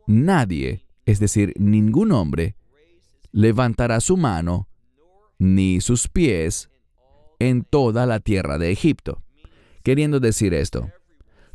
nadie, 0.08 0.86
es 1.06 1.22
decir, 1.22 1.54
ningún 1.58 2.12
hombre, 2.12 2.58
levantará 3.32 4.02
su 4.02 4.18
mano 4.18 4.68
ni 5.40 5.80
sus 5.80 6.10
pies 6.10 6.70
en 7.40 7.64
toda 7.64 8.06
la 8.06 8.20
tierra 8.20 8.58
de 8.58 8.74
Egipto. 8.74 9.24
Queriendo 9.84 10.20
decir 10.20 10.54
esto, 10.54 10.90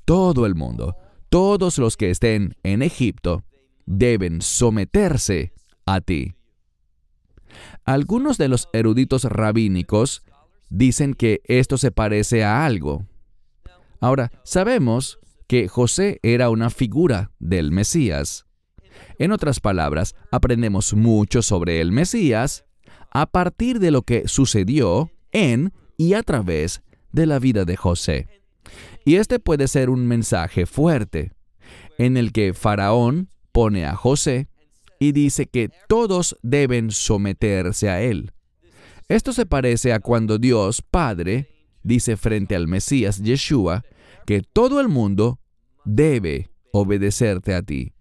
todo 0.07 0.47
el 0.47 0.55
mundo, 0.55 0.97
todos 1.29 1.77
los 1.77 1.99
que 1.99 2.09
estén 2.09 2.57
en 2.63 2.81
Egipto, 2.81 3.45
deben 3.85 4.41
someterse 4.41 5.53
a 5.85 6.01
ti. 6.01 6.36
Algunos 7.85 8.39
de 8.39 8.49
los 8.49 8.69
eruditos 8.73 9.25
rabínicos 9.25 10.23
dicen 10.69 11.15
que 11.15 11.41
esto 11.45 11.79
se 11.79 11.91
parece 11.91 12.45
a 12.45 12.65
algo. 12.65 13.07
Ahora, 14.01 14.31
sabemos 14.45 15.19
que 15.47 15.69
José 15.69 16.19
era 16.23 16.51
una 16.51 16.71
figura 16.71 17.31
del 17.39 17.71
Mesías. 17.71 18.47
En 19.19 19.33
otras 19.33 19.61
palabras, 19.61 20.15
aprendemos 20.31 20.95
mucho 20.95 21.43
sobre 21.43 21.81
el 21.81 21.93
Mesías 21.93 22.65
a 23.11 23.27
partir 23.27 23.79
de 23.79 23.91
lo 23.91 24.03
que 24.03 24.29
sucedió 24.29 25.11
en 25.33 25.73
y 25.97 26.15
a 26.15 26.23
través 26.23 26.83
de 27.13 27.27
la 27.27 27.39
vida 27.39 27.65
de 27.65 27.77
José. 27.77 28.29
Y 29.05 29.17
este 29.17 29.39
puede 29.39 29.69
ser 29.69 29.91
un 29.91 30.07
mensaje 30.07 30.67
fuerte, 30.67 31.33
en 31.99 32.17
el 32.17 32.33
que 32.33 32.53
Faraón 32.53 33.31
pone 33.53 33.87
a 33.87 33.95
José 33.95 34.49
y 34.99 35.13
dice 35.13 35.47
que 35.47 35.71
todos 35.89 36.37
deben 36.43 36.91
someterse 36.91 37.89
a 37.89 38.01
él. 38.03 38.33
Esto 39.09 39.33
se 39.33 39.47
parece 39.47 39.93
a 39.93 40.01
cuando 40.01 40.39
Dios 40.39 40.83
Padre 40.83 41.49
dice 41.83 42.17
frente 42.17 42.57
al 42.57 42.67
Mesías 42.67 43.23
Yeshua 43.23 43.85
que 44.27 44.43
todo 44.43 44.81
el 44.81 44.89
mundo 44.89 45.39
debe 45.85 46.51
obedecerte 46.73 47.55
a 47.55 47.63
ti. 47.63 47.93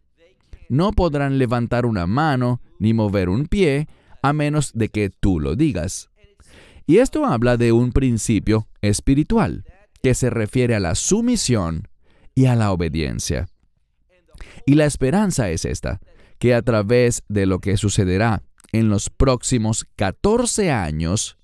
No 0.70 0.92
podrán 0.92 1.38
levantar 1.38 1.86
una 1.86 2.08
mano 2.08 2.62
ni 2.80 2.94
mover 2.94 3.30
un 3.30 3.46
pie 3.46 3.88
a 4.24 4.34
menos 4.34 4.72
de 4.74 4.90
que 4.90 5.12
tú 5.12 5.40
lo 5.40 5.56
digas. 5.56 6.10
Y 6.88 6.98
esto 6.98 7.26
habla 7.26 7.58
de 7.58 7.72
un 7.72 7.92
principio 7.92 8.68
espiritual 8.82 9.66
que 10.02 10.16
se 10.16 10.30
refiere 10.30 10.76
a 10.76 10.80
la 10.80 10.96
sumisión 10.96 11.88
y 12.34 12.46
a 12.46 12.56
la 12.56 12.72
obediencia. 12.72 13.48
Y 14.66 14.76
la 14.76 14.86
esperanza 14.86 15.50
es 15.50 15.66
esta, 15.66 16.00
que 16.40 16.54
a 16.54 16.62
través 16.62 17.24
de 17.28 17.46
lo 17.46 17.60
que 17.60 17.78
sucederá 17.78 18.44
en 18.72 18.90
los 18.90 19.10
próximos 19.10 19.86
14 19.96 20.72
años, 20.72 21.38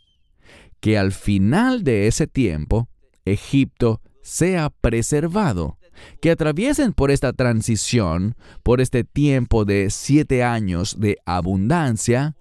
que 0.80 0.98
al 0.98 1.12
final 1.12 1.84
de 1.84 2.08
ese 2.08 2.28
tiempo, 2.28 2.90
Egipto 3.26 4.02
sea 4.22 4.70
preservado, 4.70 5.78
que 6.22 6.32
atraviesen 6.32 6.94
por 6.94 7.12
esta 7.12 7.34
transición, 7.34 8.36
por 8.64 8.82
este 8.82 9.04
tiempo 9.04 9.66
de 9.66 9.90
siete 9.90 10.44
años 10.44 11.00
de 11.00 11.18
abundancia, 11.26 12.36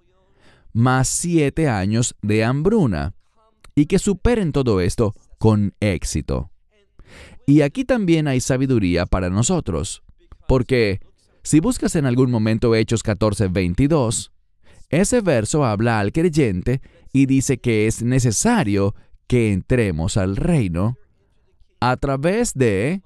más 0.73 1.09
siete 1.09 1.69
años 1.69 2.17
de 2.23 2.45
hambruna, 2.45 3.15
y 3.75 3.87
que 3.87 3.99
superen 3.99 4.53
todo 4.53 4.81
esto 4.81 5.15
con 5.39 5.75
éxito. 5.81 6.51
Y 7.47 7.63
aquí 7.63 7.85
también 7.85 8.29
hay 8.29 8.41
sabiduría 8.41 9.07
para 9.07 9.31
nosotros, 9.31 10.03
porque 10.47 11.01
si 11.43 11.61
buscas 11.61 11.97
en 11.97 12.07
algún 12.07 12.31
momento 12.31 12.75
Hechos 12.75 13.03
14, 13.03 13.49
22, 13.49 14.33
ese 14.91 15.21
verso 15.21 15.65
habla 15.65 16.01
al 16.01 16.13
creyente 16.13 16.81
y 17.13 17.27
dice 17.27 17.59
que 17.59 17.87
es 17.87 18.03
necesario 18.03 18.95
que 19.27 19.53
entremos 19.53 20.17
al 20.17 20.37
reino 20.37 20.97
a 21.81 21.97
través 21.97 22.55
de 22.55 23.03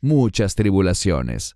muchas 0.00 0.54
tribulaciones. 0.54 1.54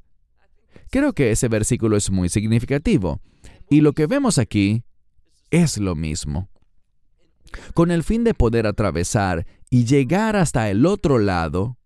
Creo 0.90 1.12
que 1.12 1.30
ese 1.30 1.48
versículo 1.48 1.96
es 1.96 2.10
muy 2.10 2.28
significativo 2.28 3.20
y 3.68 3.80
lo 3.80 3.92
que 3.92 4.06
vemos 4.06 4.38
aquí 4.38 4.82
es 5.50 5.78
lo 5.78 5.94
mismo. 5.94 6.48
Con 7.74 7.90
el 7.90 8.04
fin 8.04 8.24
de 8.24 8.34
poder 8.34 8.66
atravesar 8.66 9.46
y 9.70 9.84
llegar 9.84 10.36
hasta 10.36 10.70
el 10.70 10.86
otro 10.86 11.18
lado, 11.18 11.78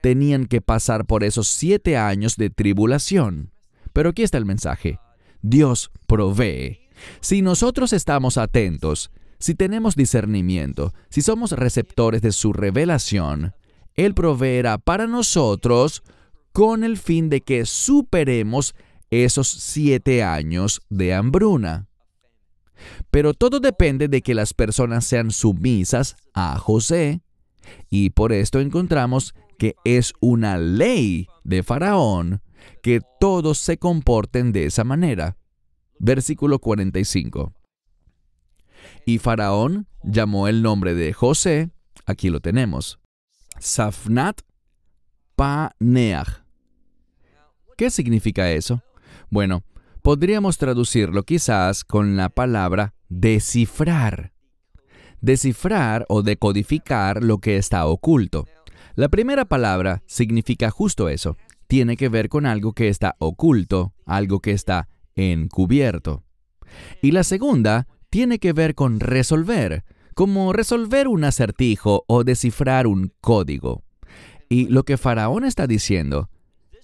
tenían 0.00 0.46
que 0.46 0.60
pasar 0.60 1.06
por 1.06 1.24
esos 1.24 1.48
siete 1.48 1.96
años 1.96 2.36
de 2.36 2.50
tribulación. 2.50 3.53
Pero 3.94 4.10
aquí 4.10 4.22
está 4.22 4.36
el 4.36 4.44
mensaje. 4.44 4.98
Dios 5.40 5.90
provee. 6.06 6.80
Si 7.20 7.40
nosotros 7.40 7.94
estamos 7.94 8.36
atentos, 8.36 9.10
si 9.38 9.54
tenemos 9.54 9.94
discernimiento, 9.94 10.92
si 11.08 11.22
somos 11.22 11.52
receptores 11.52 12.20
de 12.20 12.32
su 12.32 12.52
revelación, 12.52 13.54
Él 13.94 14.14
proveerá 14.14 14.78
para 14.78 15.06
nosotros 15.06 16.02
con 16.52 16.84
el 16.84 16.98
fin 16.98 17.28
de 17.30 17.40
que 17.40 17.66
superemos 17.66 18.74
esos 19.10 19.48
siete 19.48 20.22
años 20.22 20.82
de 20.88 21.14
hambruna. 21.14 21.88
Pero 23.10 23.32
todo 23.32 23.60
depende 23.60 24.08
de 24.08 24.22
que 24.22 24.34
las 24.34 24.54
personas 24.54 25.04
sean 25.04 25.30
sumisas 25.30 26.16
a 26.32 26.58
José, 26.58 27.20
y 27.90 28.10
por 28.10 28.32
esto 28.32 28.60
encontramos 28.60 29.34
que 29.58 29.76
es 29.84 30.12
una 30.20 30.58
ley 30.58 31.28
de 31.42 31.62
Faraón 31.62 32.42
que 32.82 33.00
todos 33.20 33.58
se 33.58 33.78
comporten 33.78 34.52
de 34.52 34.66
esa 34.66 34.84
manera. 34.84 35.36
Versículo 35.98 36.58
45. 36.58 37.52
Y 39.06 39.18
Faraón 39.18 39.86
llamó 40.02 40.48
el 40.48 40.62
nombre 40.62 40.94
de 40.94 41.12
José, 41.12 41.70
aquí 42.06 42.30
lo 42.30 42.40
tenemos, 42.40 42.98
Safnat 43.58 44.42
Paneach. 45.36 46.44
¿Qué 47.76 47.90
significa 47.90 48.50
eso? 48.50 48.82
Bueno, 49.30 49.64
podríamos 50.02 50.58
traducirlo 50.58 51.24
quizás 51.24 51.84
con 51.84 52.16
la 52.16 52.28
palabra 52.28 52.94
descifrar. 53.08 54.32
Descifrar 55.20 56.04
o 56.08 56.22
decodificar 56.22 57.22
lo 57.22 57.38
que 57.38 57.56
está 57.56 57.86
oculto. 57.86 58.46
La 58.96 59.08
primera 59.08 59.44
palabra 59.44 60.04
significa 60.06 60.70
justo 60.70 61.08
eso. 61.08 61.36
Tiene 61.66 61.96
que 61.96 62.08
ver 62.08 62.28
con 62.28 62.46
algo 62.46 62.74
que 62.74 62.88
está 62.88 63.16
oculto, 63.18 63.92
algo 64.06 64.38
que 64.38 64.52
está 64.52 64.88
encubierto. 65.16 66.22
Y 67.02 67.10
la 67.10 67.24
segunda 67.24 67.88
tiene 68.08 68.38
que 68.38 68.52
ver 68.52 68.76
con 68.76 69.00
resolver, 69.00 69.84
como 70.14 70.52
resolver 70.52 71.08
un 71.08 71.24
acertijo 71.24 72.04
o 72.06 72.22
descifrar 72.22 72.86
un 72.86 73.12
código. 73.20 73.82
Y 74.48 74.68
lo 74.68 74.84
que 74.84 74.96
Faraón 74.96 75.44
está 75.44 75.66
diciendo 75.66 76.30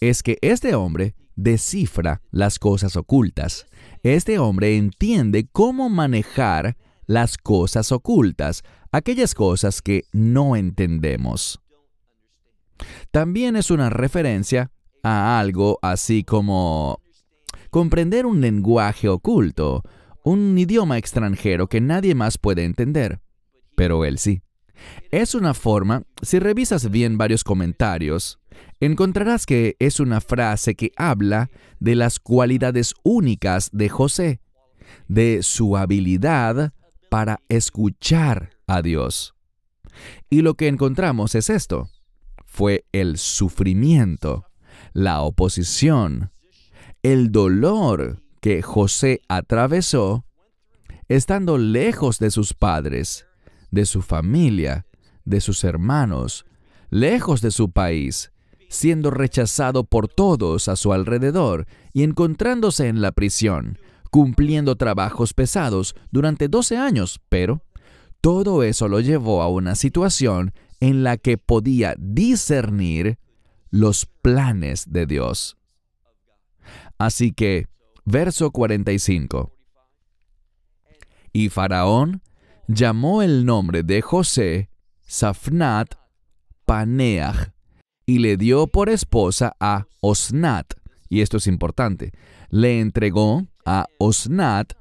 es 0.00 0.24
que 0.24 0.38
este 0.42 0.74
hombre 0.74 1.14
descifra 1.36 2.22
las 2.32 2.58
cosas 2.58 2.96
ocultas. 2.96 3.66
Este 4.02 4.40
hombre 4.40 4.76
entiende 4.76 5.46
cómo 5.52 5.88
manejar 5.88 6.76
las 7.06 7.38
cosas 7.38 7.92
ocultas, 7.92 8.64
aquellas 8.90 9.36
cosas 9.36 9.80
que 9.80 10.06
no 10.12 10.56
entendemos. 10.56 11.60
También 13.10 13.56
es 13.56 13.70
una 13.70 13.90
referencia 13.90 14.70
a 15.02 15.38
algo 15.38 15.78
así 15.82 16.24
como 16.24 17.00
comprender 17.70 18.26
un 18.26 18.40
lenguaje 18.40 19.08
oculto, 19.08 19.82
un 20.24 20.58
idioma 20.58 20.98
extranjero 20.98 21.68
que 21.68 21.80
nadie 21.80 22.14
más 22.14 22.38
puede 22.38 22.64
entender, 22.64 23.20
pero 23.76 24.04
él 24.04 24.18
sí. 24.18 24.42
Es 25.10 25.34
una 25.34 25.54
forma, 25.54 26.04
si 26.22 26.38
revisas 26.38 26.90
bien 26.90 27.18
varios 27.18 27.44
comentarios, 27.44 28.40
encontrarás 28.80 29.46
que 29.46 29.76
es 29.78 30.00
una 30.00 30.20
frase 30.20 30.74
que 30.74 30.92
habla 30.96 31.50
de 31.80 31.94
las 31.94 32.18
cualidades 32.18 32.94
únicas 33.02 33.70
de 33.72 33.88
José, 33.88 34.40
de 35.08 35.42
su 35.42 35.76
habilidad 35.76 36.72
para 37.10 37.40
escuchar 37.48 38.50
a 38.66 38.82
Dios. 38.82 39.34
Y 40.30 40.42
lo 40.42 40.54
que 40.54 40.68
encontramos 40.68 41.34
es 41.34 41.50
esto. 41.50 41.90
Fue 42.50 42.84
el 42.90 43.16
sufrimiento, 43.16 44.44
la 44.92 45.22
oposición, 45.22 46.32
el 47.00 47.30
dolor 47.30 48.22
que 48.40 48.60
José 48.60 49.22
atravesó 49.28 50.26
estando 51.08 51.58
lejos 51.58 52.18
de 52.18 52.32
sus 52.32 52.52
padres, 52.52 53.24
de 53.70 53.86
su 53.86 54.02
familia, 54.02 54.84
de 55.24 55.40
sus 55.40 55.62
hermanos, 55.62 56.44
lejos 56.90 57.40
de 57.40 57.52
su 57.52 57.70
país, 57.70 58.32
siendo 58.68 59.12
rechazado 59.12 59.84
por 59.84 60.08
todos 60.08 60.66
a 60.66 60.74
su 60.74 60.92
alrededor 60.92 61.68
y 61.92 62.02
encontrándose 62.02 62.88
en 62.88 63.00
la 63.00 63.12
prisión, 63.12 63.78
cumpliendo 64.10 64.74
trabajos 64.74 65.34
pesados 65.34 65.94
durante 66.10 66.48
12 66.48 66.76
años, 66.76 67.20
pero 67.28 67.62
todo 68.20 68.64
eso 68.64 68.88
lo 68.88 68.98
llevó 68.98 69.40
a 69.40 69.48
una 69.48 69.76
situación 69.76 70.52
en 70.80 71.04
la 71.04 71.16
que 71.16 71.38
podía 71.38 71.94
discernir 71.98 73.18
los 73.70 74.06
planes 74.06 74.90
de 74.90 75.06
Dios. 75.06 75.56
Así 76.98 77.32
que, 77.32 77.66
verso 78.04 78.50
45. 78.50 79.52
Y 81.32 81.48
Faraón 81.48 82.22
llamó 82.66 83.22
el 83.22 83.44
nombre 83.44 83.82
de 83.82 84.02
José 84.02 84.70
Safnat 85.02 85.94
Paneach 86.66 87.52
y 88.06 88.18
le 88.18 88.36
dio 88.36 88.66
por 88.66 88.88
esposa 88.88 89.56
a 89.60 89.86
Osnat. 90.00 90.74
Y 91.08 91.20
esto 91.20 91.36
es 91.36 91.46
importante. 91.46 92.12
Le 92.48 92.80
entregó 92.80 93.46
a 93.64 93.86
Osnat, 93.98 94.74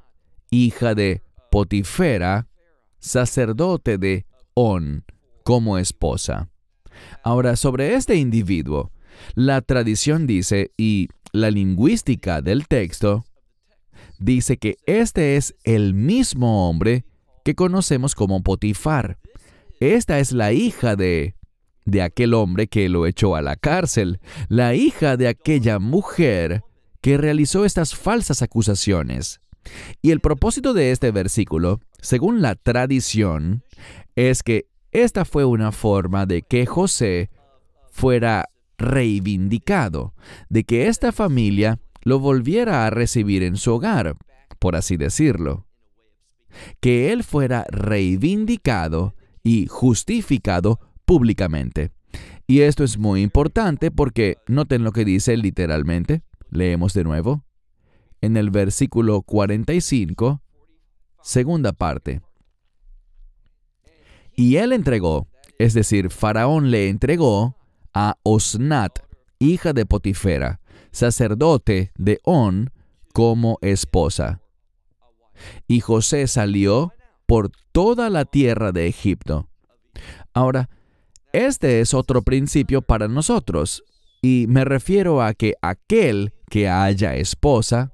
hija 0.50 0.96
de 0.96 1.22
Potifera, 1.52 2.48
sacerdote 3.00 3.98
de 3.98 4.26
On, 4.54 5.04
como 5.50 5.80
esposa. 5.80 6.48
Ahora, 7.24 7.56
sobre 7.56 7.96
este 7.96 8.18
individuo, 8.18 8.92
la 9.34 9.62
tradición 9.62 10.28
dice, 10.28 10.70
y 10.78 11.08
la 11.32 11.50
lingüística 11.50 12.44
del 12.44 12.68
texto 12.68 13.26
dice 14.20 14.58
que 14.58 14.78
este 14.86 15.38
es 15.38 15.56
el 15.64 15.96
mismo 15.96 16.70
hombre 16.70 17.04
que 17.44 17.56
conocemos 17.56 18.14
como 18.14 18.44
Potifar. 18.44 19.18
Esta 19.80 20.20
es 20.20 20.34
la 20.34 20.54
hija 20.54 20.96
de 20.96 21.34
de 21.84 22.04
aquel 22.04 22.36
hombre 22.36 22.68
que 22.68 22.88
lo 22.88 23.08
echó 23.08 23.36
a 23.36 23.42
la 23.42 23.56
cárcel, 23.56 24.20
la 24.50 24.76
hija 24.76 25.18
de 25.18 25.30
aquella 25.30 25.80
mujer 25.80 26.62
que 27.02 27.18
realizó 27.18 27.66
estas 27.66 27.96
falsas 27.96 28.44
acusaciones. 28.44 29.40
Y 30.04 30.12
el 30.12 30.20
propósito 30.20 30.76
de 30.76 30.92
este 30.92 31.10
versículo, 31.10 31.80
según 32.02 32.44
la 32.44 32.54
tradición, 32.54 33.64
es 34.16 34.44
que 34.44 34.69
esta 34.92 35.26
fue 35.26 35.46
una 35.46 35.72
forma 35.72 36.26
de 36.26 36.42
que 36.42 36.66
José 36.66 37.30
fuera 37.92 38.50
reivindicado, 38.78 40.14
de 40.50 40.64
que 40.64 40.88
esta 40.88 41.12
familia 41.12 41.80
lo 42.02 42.20
volviera 42.20 42.86
a 42.86 42.90
recibir 42.90 43.44
en 43.44 43.58
su 43.58 43.74
hogar, 43.74 44.16
por 44.58 44.76
así 44.76 44.98
decirlo. 44.98 45.68
Que 46.80 47.12
él 47.12 47.24
fuera 47.24 47.66
reivindicado 47.70 49.16
y 49.44 49.68
justificado 49.68 50.80
públicamente. 51.06 51.92
Y 52.48 52.62
esto 52.62 52.84
es 52.84 52.98
muy 52.98 53.22
importante 53.22 53.92
porque 53.92 54.38
noten 54.48 54.84
lo 54.84 54.92
que 54.92 55.06
dice 55.06 55.38
literalmente. 55.38 56.24
Leemos 56.50 56.94
de 56.94 57.04
nuevo. 57.04 57.46
En 58.22 58.38
el 58.38 58.50
versículo 58.50 59.22
45, 59.22 60.42
segunda 61.22 61.74
parte. 61.74 62.22
Y 64.40 64.56
él 64.56 64.72
entregó, 64.72 65.28
es 65.58 65.74
decir, 65.74 66.10
Faraón 66.10 66.72
le 66.72 66.88
entregó 66.88 67.58
a 67.94 68.16
Osnat, 68.24 69.00
hija 69.38 69.74
de 69.74 69.86
Potifera, 69.86 70.62
sacerdote 70.94 71.92
de 71.98 72.22
On, 72.24 72.72
como 73.12 73.58
esposa. 73.62 74.40
Y 75.68 75.82
José 75.82 76.26
salió 76.28 76.94
por 77.26 77.52
toda 77.74 78.10
la 78.10 78.24
tierra 78.24 78.72
de 78.72 78.88
Egipto. 78.88 79.50
Ahora, 80.34 80.70
este 81.34 81.82
es 81.82 81.94
otro 81.94 82.22
principio 82.22 82.82
para 82.82 83.10
nosotros, 83.10 83.84
y 84.22 84.46
me 84.48 84.64
refiero 84.64 85.22
a 85.22 85.34
que 85.34 85.56
aquel 85.62 86.32
que 86.50 86.70
haya 86.70 87.14
esposa 87.14 87.92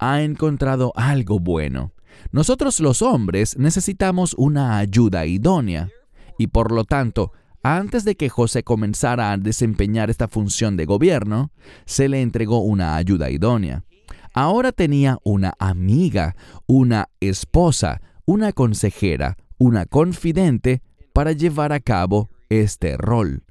ha 0.00 0.22
encontrado 0.22 0.92
algo 0.96 1.38
bueno. 1.38 1.92
Nosotros 2.32 2.80
los 2.80 3.02
hombres 3.02 3.56
necesitamos 3.58 4.34
una 4.36 4.78
ayuda 4.78 5.26
idónea, 5.26 5.90
y 6.38 6.48
por 6.48 6.72
lo 6.72 6.84
tanto, 6.84 7.32
antes 7.62 8.04
de 8.04 8.16
que 8.16 8.28
José 8.28 8.62
comenzara 8.62 9.32
a 9.32 9.36
desempeñar 9.36 10.10
esta 10.10 10.28
función 10.28 10.76
de 10.76 10.84
gobierno, 10.84 11.50
se 11.84 12.08
le 12.08 12.22
entregó 12.22 12.60
una 12.60 12.96
ayuda 12.96 13.30
idónea. 13.30 13.84
Ahora 14.32 14.72
tenía 14.72 15.18
una 15.24 15.54
amiga, 15.58 16.36
una 16.66 17.08
esposa, 17.20 18.00
una 18.24 18.52
consejera, 18.52 19.36
una 19.58 19.86
confidente 19.86 20.82
para 21.12 21.32
llevar 21.32 21.72
a 21.72 21.80
cabo 21.80 22.30
este 22.48 22.96
rol. 22.96 23.42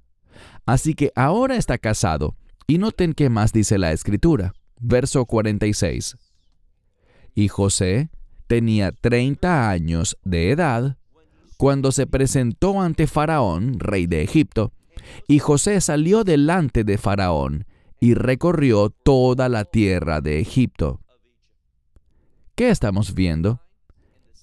Así 0.65 0.93
que 0.93 1.12
ahora 1.15 1.56
está 1.56 1.78
casado. 1.78 2.36
Y 2.67 2.78
noten 2.78 3.13
qué 3.13 3.30
más 3.30 3.54
dice 3.54 3.78
la 3.78 3.91
escritura. 3.91 4.54
Verso 4.80 5.26
46. 5.26 6.17
Y 7.34 7.48
José 7.48 8.10
tenía 8.48 8.92
30 8.92 9.70
años 9.70 10.18
de 10.24 10.52
edad 10.52 10.98
cuando 11.58 11.92
se 11.92 12.08
presentó 12.08 12.82
ante 12.82 13.08
Faraón, 13.08 13.80
rey 13.80 14.08
de 14.08 14.22
Egipto, 14.22 14.74
y 15.28 15.40
José 15.40 15.82
salió 15.82 16.24
delante 16.24 16.84
de 16.84 16.98
Faraón 16.98 17.66
y 18.00 18.14
recorrió 18.14 18.90
toda 18.90 19.50
la 19.50 19.66
tierra 19.66 20.22
de 20.22 20.40
Egipto. 20.40 21.02
¿Qué 22.56 22.70
estamos 22.70 23.14
viendo? 23.14 23.62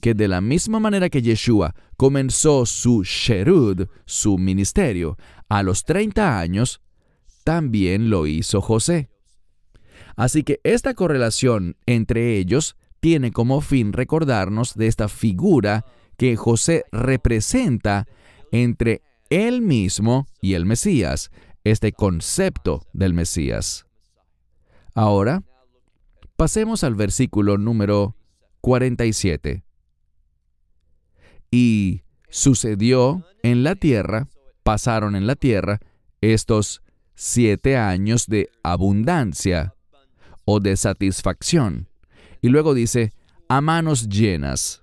Que 0.00 0.14
de 0.14 0.28
la 0.28 0.40
misma 0.40 0.80
manera 0.80 1.08
que 1.08 1.22
Yeshua 1.22 1.74
comenzó 1.96 2.66
su 2.66 3.04
Sherud, 3.04 3.88
su 4.04 4.38
ministerio, 4.38 5.16
a 5.48 5.62
los 5.62 5.84
30 5.84 6.38
años, 6.38 6.80
también 7.44 8.10
lo 8.10 8.26
hizo 8.26 8.60
José. 8.60 9.08
Así 10.16 10.42
que 10.42 10.60
esta 10.64 10.94
correlación 10.94 11.76
entre 11.86 12.38
ellos 12.38 12.76
tiene 13.04 13.32
como 13.32 13.60
fin 13.60 13.92
recordarnos 13.92 14.76
de 14.76 14.86
esta 14.86 15.08
figura 15.08 15.84
que 16.16 16.36
José 16.36 16.86
representa 16.90 18.06
entre 18.50 19.02
él 19.28 19.60
mismo 19.60 20.26
y 20.40 20.54
el 20.54 20.64
Mesías, 20.64 21.30
este 21.64 21.92
concepto 21.92 22.86
del 22.94 23.12
Mesías. 23.12 23.84
Ahora, 24.94 25.42
pasemos 26.36 26.82
al 26.82 26.94
versículo 26.94 27.58
número 27.58 28.16
47. 28.62 29.64
Y 31.50 32.04
sucedió 32.30 33.26
en 33.42 33.64
la 33.64 33.74
tierra, 33.74 34.28
pasaron 34.62 35.14
en 35.14 35.26
la 35.26 35.36
tierra 35.36 35.78
estos 36.22 36.80
siete 37.14 37.76
años 37.76 38.28
de 38.28 38.48
abundancia 38.62 39.74
o 40.46 40.58
de 40.58 40.78
satisfacción. 40.78 41.90
Y 42.44 42.50
luego 42.50 42.74
dice, 42.74 43.14
a 43.48 43.62
manos 43.62 44.06
llenas 44.10 44.82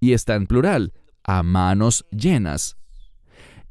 y 0.00 0.14
está 0.14 0.34
en 0.34 0.46
plural, 0.46 0.94
a 1.24 1.42
manos 1.42 2.06
llenas. 2.10 2.78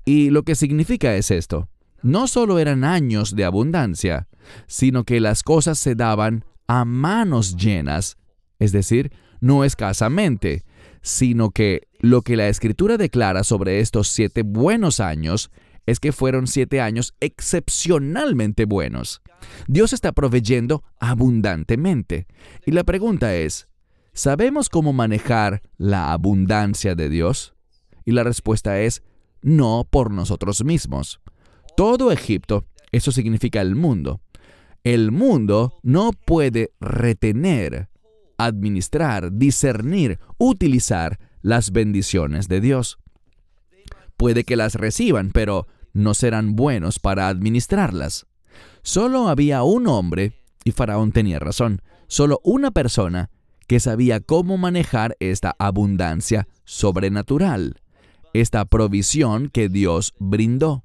Y 0.06 0.30
lo 0.30 0.44
que 0.44 0.54
significa 0.54 1.16
es 1.16 1.32
esto. 1.32 1.70
No 2.04 2.28
solo 2.28 2.60
eran 2.60 2.84
años 2.84 3.36
de 3.36 3.46
abundancia, 3.46 4.28
sino 4.68 5.06
que 5.06 5.20
las 5.22 5.42
cosas 5.42 5.80
se 5.80 5.96
daban 5.96 6.46
a 6.68 6.86
manos 6.86 7.56
llenas, 7.56 8.20
es 8.60 8.74
decir, 8.74 9.12
no 9.42 9.64
escasamente, 9.64 10.64
sino 11.02 11.50
que 11.50 11.88
lo 12.02 12.22
que 12.22 12.36
la 12.36 12.48
escritura 12.48 12.96
declara 12.98 13.44
sobre 13.44 13.80
estos 13.80 14.08
siete 14.08 14.44
buenos 14.44 15.00
años 15.00 15.50
es 15.88 16.00
que 16.00 16.12
fueron 16.12 16.46
siete 16.46 16.80
años 16.80 17.16
excepcionalmente 17.22 18.66
buenos. 18.66 19.24
Dios 19.68 19.94
está 19.94 20.12
proveyendo 20.12 20.84
abundantemente. 21.00 22.28
Y 22.66 22.72
la 22.72 22.84
pregunta 22.84 23.36
es, 23.36 23.70
¿Sabemos 24.14 24.68
cómo 24.68 24.92
manejar 24.92 25.62
la 25.78 26.12
abundancia 26.12 26.94
de 26.94 27.08
Dios? 27.08 27.54
Y 28.04 28.12
la 28.12 28.24
respuesta 28.24 28.82
es 28.82 29.02
no 29.42 29.88
por 29.90 30.12
nosotros 30.12 30.64
mismos. 30.66 31.22
Todo 31.78 32.12
Egipto, 32.12 32.66
eso 32.92 33.14
significa 33.14 33.62
el 33.62 33.76
mundo. 33.76 34.20
El 34.84 35.12
mundo 35.12 35.80
no 35.84 36.12
puede 36.12 36.74
retener, 36.82 37.88
administrar, 38.38 39.32
discernir, 39.32 40.20
utilizar 40.38 41.18
las 41.42 41.72
bendiciones 41.72 42.48
de 42.48 42.60
Dios. 42.60 42.98
Puede 44.18 44.44
que 44.44 44.58
las 44.58 44.76
reciban, 44.76 45.32
pero 45.32 45.68
no 45.94 46.14
serán 46.14 46.56
buenos 46.56 47.00
para 47.00 47.30
administrarlas. 47.30 48.26
Solo 48.82 49.28
había 49.28 49.64
un 49.64 49.88
hombre, 49.88 50.34
y 50.64 50.72
Faraón 50.72 51.12
tenía 51.12 51.40
razón, 51.40 51.82
solo 52.08 52.40
una 52.44 52.72
persona 52.72 53.30
que 53.68 53.80
sabía 53.80 54.20
cómo 54.20 54.58
manejar 54.58 55.16
esta 55.20 55.56
abundancia 55.60 56.48
sobrenatural, 56.66 57.76
esta 58.34 58.66
provisión 58.66 59.50
que 59.50 59.70
Dios 59.70 60.16
brindó. 60.20 60.84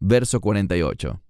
Verso 0.00 0.40
48. 0.40 1.22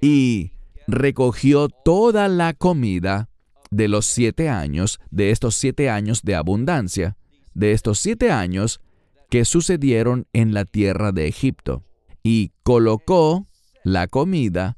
Y 0.00 0.52
recogió 0.86 1.68
toda 1.68 2.28
la 2.28 2.54
comida 2.54 3.28
de 3.70 3.88
los 3.88 4.06
siete 4.06 4.48
años, 4.48 4.98
de 5.10 5.30
estos 5.30 5.54
siete 5.54 5.90
años 5.90 6.22
de 6.22 6.34
abundancia, 6.34 7.18
de 7.52 7.72
estos 7.72 7.98
siete 7.98 8.30
años 8.30 8.80
que 9.28 9.44
sucedieron 9.44 10.26
en 10.32 10.54
la 10.54 10.64
tierra 10.64 11.12
de 11.12 11.28
Egipto, 11.28 11.84
y 12.22 12.52
colocó 12.62 13.46
la 13.84 14.06
comida 14.06 14.77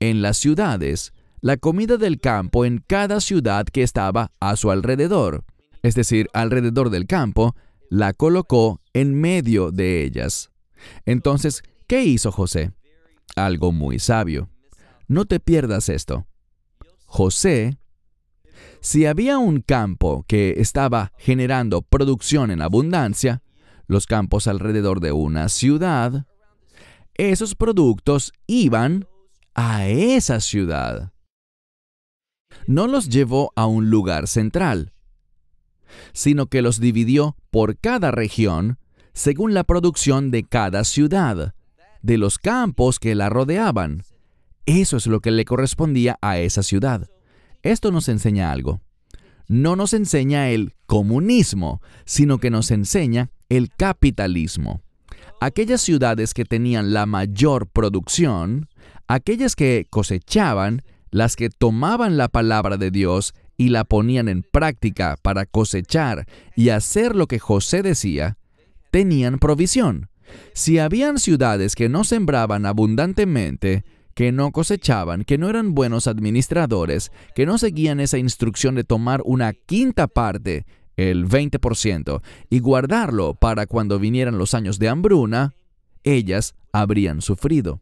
en 0.00 0.22
las 0.22 0.36
ciudades 0.36 1.12
la 1.40 1.56
comida 1.56 1.96
del 1.96 2.20
campo 2.20 2.64
en 2.64 2.82
cada 2.86 3.20
ciudad 3.20 3.66
que 3.66 3.82
estaba 3.82 4.32
a 4.40 4.56
su 4.56 4.70
alrededor, 4.70 5.44
es 5.82 5.94
decir, 5.94 6.28
alrededor 6.32 6.90
del 6.90 7.06
campo, 7.06 7.54
la 7.90 8.12
colocó 8.12 8.80
en 8.92 9.14
medio 9.14 9.70
de 9.70 10.02
ellas. 10.02 10.50
Entonces, 11.06 11.62
¿qué 11.86 12.04
hizo 12.04 12.32
José? 12.32 12.72
Algo 13.36 13.72
muy 13.72 13.98
sabio. 13.98 14.50
No 15.06 15.24
te 15.24 15.40
pierdas 15.40 15.88
esto. 15.88 16.26
José, 17.06 17.78
si 18.80 19.06
había 19.06 19.38
un 19.38 19.60
campo 19.60 20.24
que 20.26 20.54
estaba 20.58 21.12
generando 21.18 21.82
producción 21.82 22.50
en 22.50 22.60
abundancia, 22.60 23.42
los 23.86 24.06
campos 24.06 24.46
alrededor 24.46 25.00
de 25.00 25.12
una 25.12 25.48
ciudad, 25.48 26.26
esos 27.14 27.54
productos 27.54 28.32
iban 28.46 29.06
a 29.60 29.88
esa 29.88 30.38
ciudad 30.38 31.10
no 32.68 32.86
los 32.86 33.08
llevó 33.08 33.52
a 33.56 33.66
un 33.66 33.90
lugar 33.90 34.28
central, 34.28 34.92
sino 36.12 36.46
que 36.46 36.62
los 36.62 36.78
dividió 36.78 37.36
por 37.50 37.76
cada 37.76 38.12
región 38.12 38.78
según 39.14 39.54
la 39.54 39.64
producción 39.64 40.30
de 40.30 40.44
cada 40.44 40.84
ciudad, 40.84 41.56
de 42.02 42.18
los 42.18 42.38
campos 42.38 43.00
que 43.00 43.16
la 43.16 43.30
rodeaban. 43.30 44.04
Eso 44.64 44.96
es 44.96 45.08
lo 45.08 45.18
que 45.18 45.32
le 45.32 45.44
correspondía 45.44 46.20
a 46.22 46.38
esa 46.38 46.62
ciudad. 46.62 47.10
Esto 47.64 47.90
nos 47.90 48.08
enseña 48.08 48.52
algo. 48.52 48.80
No 49.48 49.74
nos 49.74 49.92
enseña 49.92 50.50
el 50.50 50.76
comunismo, 50.86 51.82
sino 52.04 52.38
que 52.38 52.50
nos 52.50 52.70
enseña 52.70 53.32
el 53.48 53.70
capitalismo. 53.74 54.82
Aquellas 55.40 55.80
ciudades 55.80 56.32
que 56.32 56.44
tenían 56.44 56.92
la 56.92 57.06
mayor 57.06 57.66
producción, 57.66 58.67
aquellas 59.08 59.56
que 59.56 59.86
cosechaban, 59.90 60.82
las 61.10 61.34
que 61.34 61.48
tomaban 61.48 62.16
la 62.16 62.28
palabra 62.28 62.76
de 62.76 62.90
Dios 62.90 63.34
y 63.56 63.70
la 63.70 63.84
ponían 63.84 64.28
en 64.28 64.42
práctica 64.42 65.16
para 65.20 65.46
cosechar 65.46 66.26
y 66.54 66.68
hacer 66.68 67.16
lo 67.16 67.26
que 67.26 67.38
José 67.38 67.82
decía, 67.82 68.38
tenían 68.92 69.38
provisión. 69.38 70.10
Si 70.52 70.78
habían 70.78 71.18
ciudades 71.18 71.74
que 71.74 71.88
no 71.88 72.04
sembraban 72.04 72.66
abundantemente, 72.66 73.84
que 74.14 74.30
no 74.32 74.52
cosechaban, 74.52 75.24
que 75.24 75.38
no 75.38 75.48
eran 75.48 75.74
buenos 75.74 76.06
administradores, 76.06 77.10
que 77.34 77.46
no 77.46 77.56
seguían 77.56 78.00
esa 78.00 78.18
instrucción 78.18 78.74
de 78.74 78.84
tomar 78.84 79.22
una 79.24 79.52
quinta 79.52 80.06
parte, 80.06 80.66
el 80.96 81.26
20%, 81.26 82.20
y 82.50 82.58
guardarlo 82.58 83.34
para 83.34 83.66
cuando 83.66 83.98
vinieran 83.98 84.36
los 84.36 84.54
años 84.54 84.78
de 84.78 84.88
hambruna, 84.88 85.54
ellas 86.02 86.54
habrían 86.72 87.22
sufrido. 87.22 87.80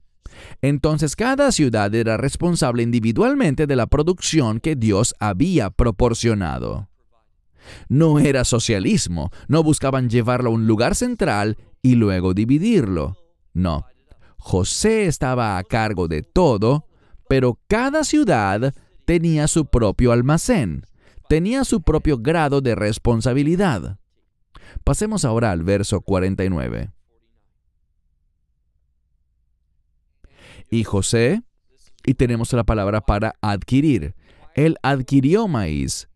Entonces 0.63 1.17
cada 1.17 1.53
ciudad 1.53 1.95
era 1.95 2.17
responsable 2.17 2.83
individualmente 2.83 3.67
de 3.67 3.77
la 3.77 3.87
producción 3.87 4.61
que 4.61 4.77
Dios 4.77 5.15
había 5.19 5.71
proporcionado. 5.71 6.89
No 7.89 8.19
era 8.19 8.45
socialismo, 8.45 9.31
no 9.49 9.63
buscaban 9.63 10.09
llevarlo 10.09 10.51
a 10.51 10.53
un 10.53 10.67
lugar 10.67 10.95
central 10.95 11.57
y 11.83 11.97
luego 11.97 12.35
dividirlo. 12.35 13.17
No, 13.53 13.87
José 14.39 15.07
estaba 15.07 15.59
a 15.59 15.65
cargo 15.65 16.09
de 16.09 16.23
todo, 16.23 16.87
pero 17.29 17.59
cada 17.67 18.05
ciudad 18.05 18.75
tenía 19.05 19.49
su 19.49 19.67
propio 19.67 20.13
almacén, 20.13 20.85
tenía 21.29 21.65
su 21.65 21.83
propio 21.83 22.19
grado 22.19 22.61
de 22.61 22.75
responsabilidad. 22.75 23.99
Pasemos 24.85 25.25
ahora 25.25 25.51
al 25.51 25.63
verso 25.63 26.01
49. 26.01 26.91
Y 30.71 30.85
José, 30.85 31.43
y 32.05 32.15
tenemos 32.15 32.53
la 32.53 32.65
palabra 32.65 33.01
para 33.01 33.35
adquirir. 33.41 34.15
Él 34.55 34.77
adquirió 34.83 35.49
maíz 35.49 36.09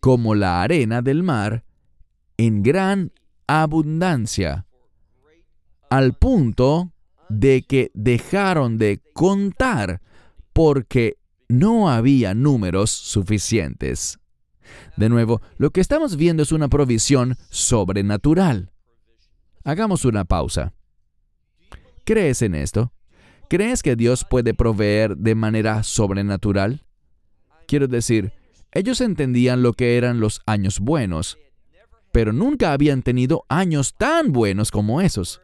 como 0.00 0.34
la 0.34 0.62
arena 0.62 1.02
del 1.02 1.22
mar 1.22 1.64
en 2.36 2.62
gran 2.62 3.12
abundancia, 3.46 4.66
al 5.90 6.14
punto 6.14 6.92
de 7.28 7.62
que 7.62 7.90
dejaron 7.94 8.78
de 8.78 9.00
contar 9.12 10.00
porque 10.52 11.18
no 11.48 11.90
había 11.90 12.34
números 12.34 12.90
suficientes. 12.90 14.18
De 14.96 15.08
nuevo, 15.08 15.42
lo 15.58 15.70
que 15.70 15.80
estamos 15.80 16.16
viendo 16.16 16.42
es 16.42 16.52
una 16.52 16.68
provisión 16.68 17.36
sobrenatural. 17.50 18.72
Hagamos 19.62 20.04
una 20.04 20.24
pausa. 20.24 20.72
¿Crees 22.04 22.42
en 22.42 22.54
esto? 22.54 22.93
¿Crees 23.54 23.84
que 23.84 23.94
Dios 23.94 24.26
puede 24.28 24.52
proveer 24.52 25.16
de 25.16 25.36
manera 25.36 25.84
sobrenatural? 25.84 26.82
Quiero 27.68 27.86
decir, 27.86 28.32
ellos 28.72 29.00
entendían 29.00 29.62
lo 29.62 29.74
que 29.74 29.96
eran 29.96 30.18
los 30.18 30.40
años 30.44 30.80
buenos, 30.80 31.38
pero 32.10 32.32
nunca 32.32 32.72
habían 32.72 33.04
tenido 33.04 33.44
años 33.48 33.94
tan 33.96 34.32
buenos 34.32 34.72
como 34.72 35.00
esos, 35.00 35.40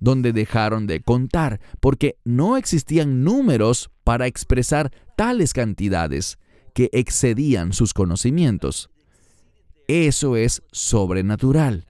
donde 0.00 0.34
dejaron 0.34 0.86
de 0.86 1.00
contar 1.00 1.62
porque 1.80 2.18
no 2.24 2.58
existían 2.58 3.24
números 3.24 3.90
para 4.04 4.26
expresar 4.26 4.92
tales 5.16 5.54
cantidades 5.54 6.36
que 6.74 6.90
excedían 6.92 7.72
sus 7.72 7.94
conocimientos. 7.94 8.90
Eso 9.88 10.36
es 10.36 10.62
sobrenatural. 10.72 11.86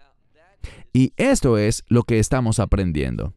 Y 0.93 1.13
esto 1.17 1.59
es 1.59 1.83
lo 1.89 2.05
que 2.05 2.21
estamos 2.21 2.61
aprendiendo. 2.61 3.35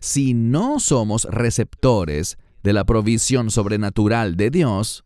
Si 0.00 0.34
no 0.34 0.80
somos 0.80 1.24
receptores 1.24 2.38
de 2.62 2.72
la 2.72 2.84
provisión 2.84 3.50
sobrenatural 3.50 4.36
de 4.36 4.50
Dios, 4.50 5.04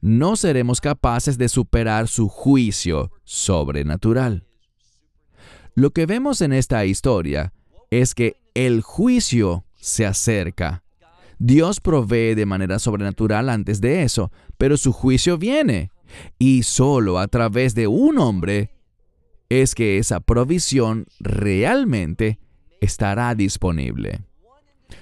no 0.00 0.36
seremos 0.36 0.80
capaces 0.80 1.38
de 1.38 1.48
superar 1.48 2.08
su 2.08 2.28
juicio 2.28 3.10
sobrenatural. 3.24 4.46
Lo 5.74 5.90
que 5.90 6.06
vemos 6.06 6.40
en 6.40 6.52
esta 6.52 6.84
historia 6.84 7.52
es 7.90 8.14
que 8.14 8.36
el 8.54 8.82
juicio 8.82 9.64
se 9.76 10.06
acerca. 10.06 10.82
Dios 11.38 11.80
provee 11.80 12.34
de 12.34 12.46
manera 12.46 12.78
sobrenatural 12.78 13.48
antes 13.48 13.80
de 13.80 14.02
eso, 14.02 14.32
pero 14.56 14.76
su 14.76 14.92
juicio 14.92 15.38
viene. 15.38 15.90
Y 16.38 16.64
solo 16.64 17.18
a 17.18 17.28
través 17.28 17.74
de 17.74 17.86
un 17.86 18.18
hombre 18.18 18.70
es 19.48 19.74
que 19.74 19.98
esa 19.98 20.20
provisión 20.20 21.06
realmente 21.20 22.38
estará 22.80 23.34
disponible. 23.34 24.22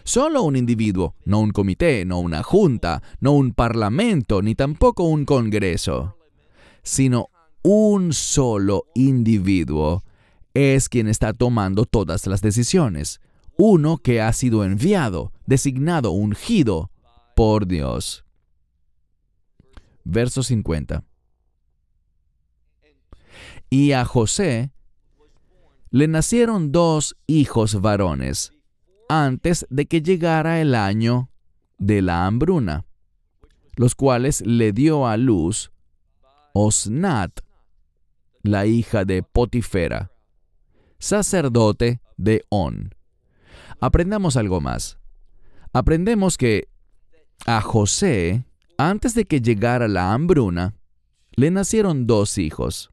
Solo 0.02 0.42
un 0.42 0.56
individuo, 0.56 1.14
no 1.24 1.40
un 1.40 1.50
comité, 1.50 2.04
no 2.04 2.20
una 2.20 2.42
junta, 2.42 3.02
no 3.20 3.32
un 3.32 3.52
parlamento, 3.52 4.42
ni 4.42 4.54
tampoco 4.54 5.04
un 5.04 5.24
congreso, 5.24 6.16
sino 6.82 7.28
un 7.62 8.12
solo 8.12 8.86
individuo 8.94 10.04
es 10.54 10.88
quien 10.88 11.08
está 11.08 11.32
tomando 11.32 11.84
todas 11.84 12.26
las 12.26 12.40
decisiones 12.40 13.20
uno 13.56 13.98
que 13.98 14.20
ha 14.20 14.32
sido 14.32 14.64
enviado, 14.64 15.32
designado, 15.46 16.10
ungido 16.10 16.90
por 17.34 17.66
Dios. 17.66 18.24
Verso 20.04 20.42
50. 20.42 21.04
Y 23.70 23.92
a 23.92 24.04
José 24.04 24.72
le 25.96 26.08
nacieron 26.08 26.72
dos 26.72 27.16
hijos 27.26 27.80
varones 27.80 28.52
antes 29.08 29.66
de 29.70 29.86
que 29.86 30.02
llegara 30.02 30.60
el 30.60 30.74
año 30.74 31.30
de 31.78 32.02
la 32.02 32.26
hambruna, 32.26 32.84
los 33.76 33.94
cuales 33.94 34.42
le 34.42 34.72
dio 34.72 35.06
a 35.06 35.16
luz 35.16 35.72
Osnat, 36.52 37.40
la 38.42 38.66
hija 38.66 39.06
de 39.06 39.22
Potifera, 39.22 40.12
sacerdote 40.98 42.02
de 42.18 42.44
On 42.50 42.94
aprendamos 43.80 44.36
algo 44.36 44.60
más. 44.60 44.98
Aprendemos 45.72 46.36
que 46.36 46.68
a 47.46 47.62
José, 47.62 48.44
antes 48.76 49.14
de 49.14 49.24
que 49.24 49.40
llegara 49.40 49.88
la 49.88 50.12
hambruna, 50.12 50.74
le 51.36 51.50
nacieron 51.50 52.06
dos 52.06 52.36
hijos. 52.36 52.90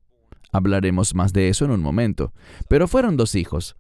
Hablaremos 0.53 1.15
más 1.15 1.33
de 1.33 1.49
eso 1.49 1.65
en 1.65 1.71
un 1.71 1.81
momento, 1.81 2.31
pero 2.69 2.87
fueron 2.87 3.17
dos 3.17 3.33
hijos. 3.33 3.75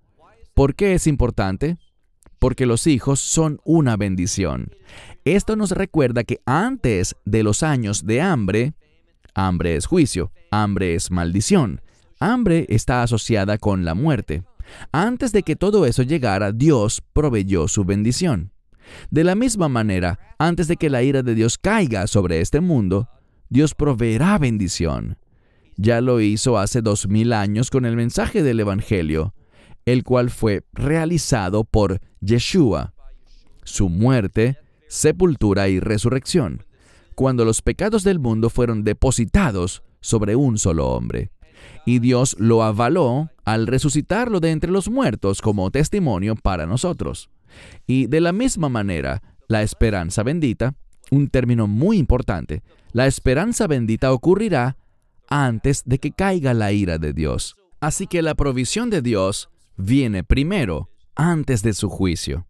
¿Por 0.55 0.75
qué 0.75 0.95
es 0.95 1.05
importante? 1.05 1.77
Porque 2.39 2.65
los 2.65 2.87
hijos 2.87 3.19
son 3.19 3.61
una 3.63 3.95
bendición. 3.95 4.71
Esto 5.23 5.55
nos 5.55 5.71
recuerda 5.71 6.23
que 6.23 6.41
antes 6.45 7.15
de 7.25 7.43
los 7.43 7.63
años 7.63 8.05
de 8.05 8.21
hambre, 8.21 8.73
hambre 9.35 9.75
es 9.75 9.85
juicio, 9.85 10.31
hambre 10.51 10.95
es 10.95 11.11
maldición, 11.11 11.79
hambre 12.19 12.65
está 12.69 13.03
asociada 13.03 13.59
con 13.59 13.85
la 13.85 13.93
muerte. 13.93 14.43
Antes 14.91 15.31
de 15.31 15.43
que 15.43 15.55
todo 15.55 15.85
eso 15.85 16.01
llegara, 16.01 16.51
Dios 16.51 17.01
proveyó 17.13 17.67
su 17.67 17.85
bendición. 17.85 18.51
De 19.11 19.23
la 19.23 19.35
misma 19.35 19.69
manera, 19.69 20.19
antes 20.39 20.67
de 20.67 20.75
que 20.77 20.89
la 20.89 21.03
ira 21.03 21.21
de 21.21 21.35
Dios 21.35 21.57
caiga 21.57 22.07
sobre 22.07 22.41
este 22.41 22.61
mundo, 22.61 23.09
Dios 23.49 23.75
proveerá 23.75 24.37
bendición. 24.39 25.17
Ya 25.77 26.01
lo 26.01 26.21
hizo 26.21 26.57
hace 26.57 26.81
dos 26.81 27.07
mil 27.07 27.33
años 27.33 27.69
con 27.69 27.85
el 27.85 27.95
mensaje 27.95 28.43
del 28.43 28.59
Evangelio, 28.59 29.33
el 29.85 30.03
cual 30.03 30.29
fue 30.29 30.63
realizado 30.73 31.63
por 31.63 31.99
Yeshua, 32.21 32.93
su 33.63 33.89
muerte, 33.89 34.57
sepultura 34.87 35.69
y 35.69 35.79
resurrección, 35.79 36.65
cuando 37.15 37.45
los 37.45 37.61
pecados 37.61 38.03
del 38.03 38.19
mundo 38.19 38.49
fueron 38.49 38.83
depositados 38.83 39.83
sobre 39.99 40.35
un 40.35 40.57
solo 40.57 40.89
hombre 40.89 41.31
y 41.85 41.99
Dios 41.99 42.35
lo 42.39 42.63
avaló 42.63 43.29
al 43.45 43.67
resucitarlo 43.67 44.39
de 44.39 44.51
entre 44.51 44.71
los 44.71 44.89
muertos 44.89 45.41
como 45.41 45.71
testimonio 45.71 46.35
para 46.35 46.65
nosotros. 46.65 47.29
Y 47.85 48.07
de 48.07 48.21
la 48.21 48.31
misma 48.31 48.69
manera, 48.69 49.21
la 49.47 49.61
esperanza 49.61 50.23
bendita, 50.23 50.75
un 51.11 51.27
término 51.27 51.67
muy 51.67 51.97
importante, 51.97 52.63
la 52.93 53.07
esperanza 53.07 53.67
bendita 53.67 54.11
ocurrirá 54.11 54.77
antes 55.33 55.81
de 55.87 55.97
que 55.97 56.11
caiga 56.11 56.53
la 56.53 56.71
ira 56.73 56.99
de 56.99 57.11
Dios. 57.11 57.55
Así 57.79 58.05
que 58.05 58.21
la 58.21 58.35
provisión 58.35 58.91
de 58.91 59.01
Dios 59.01 59.49
viene 59.77 60.23
primero, 60.23 60.91
antes 61.15 61.63
de 61.63 61.73
su 61.73 61.89
juicio. 61.89 62.45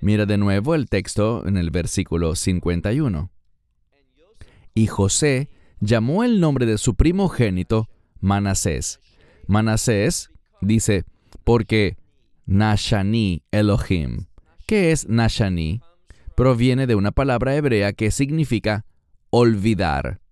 Mira 0.00 0.24
de 0.24 0.38
nuevo 0.38 0.74
el 0.74 0.88
texto 0.88 1.46
en 1.46 1.58
el 1.58 1.70
versículo 1.70 2.34
51. 2.34 3.30
Y 4.72 4.86
José 4.86 5.50
llamó 5.80 6.24
el 6.24 6.40
nombre 6.40 6.64
de 6.64 6.78
su 6.78 6.94
primogénito 6.94 7.90
Manasés. 8.20 9.00
Manasés 9.46 10.30
dice, 10.62 11.04
porque 11.44 11.98
Nashani 12.46 13.42
Elohim. 13.50 14.28
¿Qué 14.66 14.92
es 14.92 15.10
Nashani? 15.10 15.82
Proviene 16.34 16.86
de 16.86 16.94
una 16.94 17.12
palabra 17.12 17.54
hebrea 17.54 17.92
que 17.92 18.10
significa 18.10 18.86
olvidar. 19.28 20.23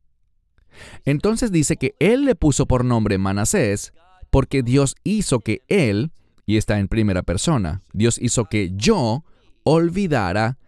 Entonces 1.05 1.53
dice 1.53 1.77
que 1.77 1.95
él 1.99 2.25
le 2.25 2.35
puso 2.35 2.67
por 2.67 2.85
nombre 2.85 3.19
Manasés 3.19 3.93
porque 4.31 4.63
Dios 4.63 4.97
hizo 5.05 5.41
que 5.41 5.61
él, 5.69 6.11
y 6.47 6.57
está 6.57 6.79
en 6.79 6.89
primera 6.89 7.23
persona, 7.23 7.83
Dios 7.93 8.19
hizo 8.21 8.47
que 8.47 8.73
yo 8.75 9.25
olvidara 9.65 10.59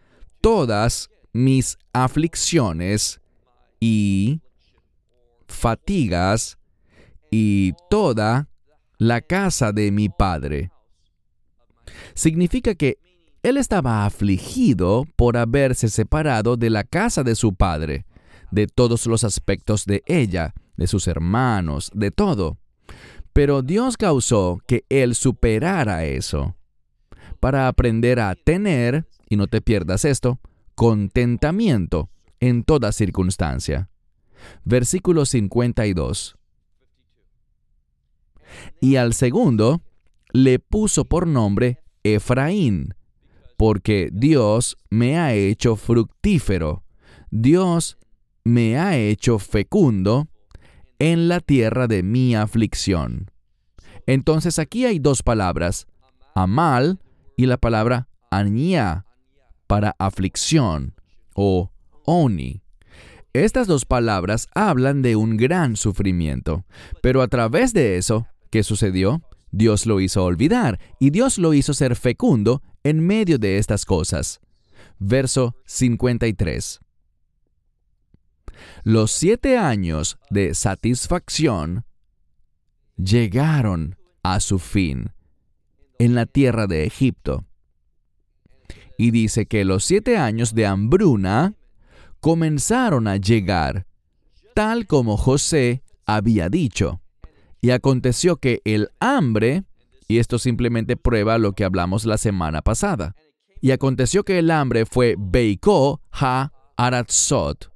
todas 0.40 1.10
mis 1.32 1.78
aflicciones 1.92 3.20
y 3.80 4.40
fatigas 5.48 6.58
y 7.30 7.72
toda 7.90 8.48
la 8.98 9.20
casa 9.20 9.72
de 9.72 9.90
mi 9.90 10.08
padre. 10.08 10.70
Significa 12.14 12.74
que 12.74 12.98
él 13.42 13.56
estaba 13.56 14.06
afligido 14.06 15.04
por 15.16 15.36
haberse 15.36 15.88
separado 15.88 16.56
de 16.56 16.70
la 16.70 16.84
casa 16.84 17.22
de 17.22 17.34
su 17.34 17.54
padre, 17.54 18.06
de 18.54 18.66
todos 18.66 19.06
los 19.06 19.24
aspectos 19.24 19.84
de 19.84 20.02
ella, 20.06 20.54
de 20.76 20.86
sus 20.86 21.06
hermanos, 21.08 21.90
de 21.94 22.10
todo. 22.10 22.58
Pero 23.32 23.62
Dios 23.62 23.96
causó 23.96 24.58
que 24.66 24.84
él 24.88 25.14
superara 25.14 26.04
eso, 26.04 26.56
para 27.40 27.68
aprender 27.68 28.20
a 28.20 28.34
tener, 28.34 29.06
y 29.28 29.36
no 29.36 29.48
te 29.48 29.60
pierdas 29.60 30.04
esto, 30.04 30.40
contentamiento 30.74 32.10
en 32.40 32.62
toda 32.64 32.92
circunstancia. 32.92 33.90
Versículo 34.64 35.26
52 35.26 36.36
y 38.80 38.96
al 38.96 39.14
segundo 39.14 39.82
le 40.32 40.58
puso 40.58 41.04
por 41.04 41.26
nombre 41.26 41.82
Efraín, 42.02 42.94
porque 43.56 44.10
Dios 44.12 44.76
me 44.90 45.18
ha 45.18 45.34
hecho 45.34 45.76
fructífero, 45.76 46.84
Dios 47.30 47.98
me 48.44 48.78
ha 48.78 48.96
hecho 48.96 49.38
fecundo 49.38 50.28
en 50.98 51.28
la 51.28 51.40
tierra 51.40 51.86
de 51.86 52.02
mi 52.02 52.34
aflicción. 52.34 53.30
Entonces 54.06 54.58
aquí 54.58 54.84
hay 54.84 54.98
dos 54.98 55.22
palabras, 55.22 55.86
amal 56.34 57.00
y 57.36 57.46
la 57.46 57.56
palabra 57.56 58.08
añá, 58.30 59.06
para 59.66 59.96
aflicción 59.98 60.94
o 61.34 61.72
oni. 62.04 62.60
Estas 63.32 63.66
dos 63.66 63.84
palabras 63.86 64.48
hablan 64.54 65.02
de 65.02 65.16
un 65.16 65.36
gran 65.36 65.76
sufrimiento, 65.76 66.64
pero 67.02 67.22
a 67.22 67.28
través 67.28 67.72
de 67.72 67.96
eso, 67.96 68.26
¿qué 68.50 68.62
sucedió? 68.62 69.22
Dios 69.50 69.86
lo 69.86 70.00
hizo 70.00 70.22
olvidar 70.22 70.78
y 71.00 71.10
Dios 71.10 71.38
lo 71.38 71.54
hizo 71.54 71.74
ser 71.74 71.96
fecundo 71.96 72.62
en 72.82 73.04
medio 73.04 73.38
de 73.38 73.58
estas 73.58 73.84
cosas. 73.86 74.40
Verso 74.98 75.56
53. 75.64 76.83
Los 78.82 79.12
siete 79.12 79.58
años 79.58 80.18
de 80.30 80.54
satisfacción 80.54 81.84
llegaron 82.96 83.96
a 84.22 84.40
su 84.40 84.58
fin 84.58 85.12
en 85.98 86.14
la 86.14 86.26
tierra 86.26 86.66
de 86.66 86.84
Egipto. 86.84 87.44
Y 88.96 89.10
dice 89.10 89.46
que 89.46 89.64
los 89.64 89.84
siete 89.84 90.16
años 90.16 90.54
de 90.54 90.66
hambruna 90.66 91.54
comenzaron 92.20 93.08
a 93.08 93.16
llegar, 93.16 93.86
tal 94.54 94.86
como 94.86 95.16
José 95.16 95.82
había 96.06 96.48
dicho. 96.48 97.00
Y 97.60 97.70
aconteció 97.70 98.36
que 98.36 98.60
el 98.64 98.90
hambre, 99.00 99.64
y 100.06 100.18
esto 100.18 100.38
simplemente 100.38 100.96
prueba 100.96 101.38
lo 101.38 101.52
que 101.52 101.64
hablamos 101.64 102.04
la 102.04 102.18
semana 102.18 102.62
pasada, 102.62 103.14
y 103.60 103.70
aconteció 103.72 104.24
que 104.24 104.38
el 104.38 104.50
hambre 104.50 104.84
fue 104.86 105.16
Beiko 105.18 106.02
ha 106.12 106.52
Aratzot 106.76 107.73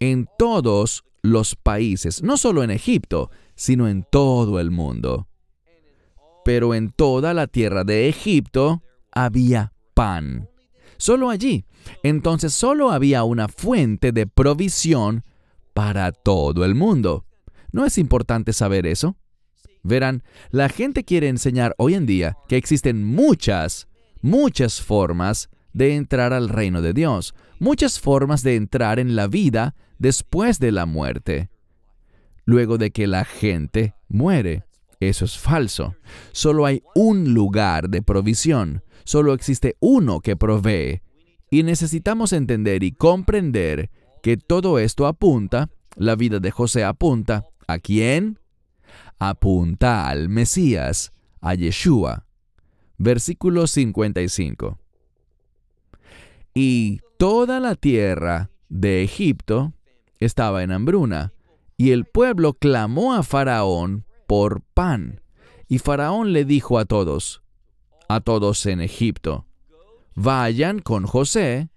en 0.00 0.26
todos 0.38 1.04
los 1.22 1.54
países, 1.54 2.22
no 2.22 2.36
solo 2.36 2.62
en 2.62 2.70
Egipto, 2.70 3.30
sino 3.54 3.88
en 3.88 4.04
todo 4.10 4.58
el 4.58 4.70
mundo. 4.70 5.28
Pero 6.44 6.74
en 6.74 6.90
toda 6.90 7.34
la 7.34 7.46
tierra 7.46 7.84
de 7.84 8.08
Egipto 8.08 8.82
había 9.12 9.72
pan. 9.94 10.48
Solo 10.96 11.30
allí. 11.30 11.66
Entonces 12.02 12.52
solo 12.52 12.90
había 12.90 13.24
una 13.24 13.48
fuente 13.48 14.12
de 14.12 14.26
provisión 14.26 15.24
para 15.74 16.12
todo 16.12 16.64
el 16.64 16.74
mundo. 16.74 17.26
¿No 17.72 17.86
es 17.86 17.98
importante 17.98 18.52
saber 18.52 18.86
eso? 18.86 19.16
Verán, 19.82 20.22
la 20.50 20.68
gente 20.68 21.04
quiere 21.04 21.28
enseñar 21.28 21.74
hoy 21.78 21.94
en 21.94 22.06
día 22.06 22.36
que 22.48 22.56
existen 22.56 23.04
muchas, 23.04 23.88
muchas 24.20 24.80
formas 24.80 25.48
de 25.72 25.94
entrar 25.94 26.32
al 26.32 26.48
reino 26.48 26.82
de 26.82 26.92
Dios, 26.92 27.34
muchas 27.58 28.00
formas 28.00 28.42
de 28.42 28.56
entrar 28.56 28.98
en 28.98 29.16
la 29.16 29.26
vida 29.26 29.74
después 30.00 30.58
de 30.58 30.72
la 30.72 30.86
muerte. 30.86 31.50
Luego 32.44 32.78
de 32.78 32.90
que 32.90 33.06
la 33.06 33.24
gente 33.24 33.94
muere. 34.08 34.64
Eso 34.98 35.24
es 35.24 35.38
falso. 35.38 35.94
Solo 36.32 36.66
hay 36.66 36.82
un 36.96 37.32
lugar 37.32 37.88
de 37.88 38.02
provisión. 38.02 38.82
Solo 39.04 39.34
existe 39.34 39.76
uno 39.78 40.20
que 40.20 40.36
provee. 40.36 41.02
Y 41.50 41.62
necesitamos 41.62 42.32
entender 42.32 42.82
y 42.82 42.92
comprender 42.92 43.90
que 44.22 44.36
todo 44.36 44.78
esto 44.78 45.06
apunta, 45.06 45.70
la 45.96 46.16
vida 46.16 46.40
de 46.40 46.50
José 46.50 46.84
apunta, 46.84 47.46
¿a 47.66 47.78
quién? 47.78 48.38
Apunta 49.18 50.08
al 50.08 50.28
Mesías, 50.28 51.12
a 51.40 51.54
Yeshua. 51.54 52.26
Versículo 52.98 53.66
55. 53.66 54.78
Y 56.54 57.00
toda 57.18 57.60
la 57.60 57.74
tierra 57.74 58.50
de 58.68 59.02
Egipto 59.02 59.74
estaba 60.20 60.62
en 60.62 60.72
hambruna, 60.72 61.32
y 61.76 61.92
el 61.92 62.04
pueblo 62.04 62.54
clamó 62.54 63.14
a 63.14 63.22
Faraón 63.22 64.04
por 64.26 64.62
pan. 64.62 65.22
Y 65.66 65.78
Faraón 65.78 66.32
le 66.32 66.44
dijo 66.44 66.78
a 66.78 66.84
todos, 66.84 67.42
a 68.08 68.20
todos 68.20 68.66
en 68.66 68.80
Egipto, 68.80 69.46
vayan 70.14 70.80
con 70.80 71.06
José, 71.06 71.70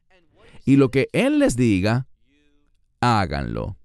y 0.66 0.76
lo 0.76 0.92
que 0.92 1.10
él 1.14 1.40
les 1.40 1.56
diga, 1.56 2.08
háganlo. 3.02 3.78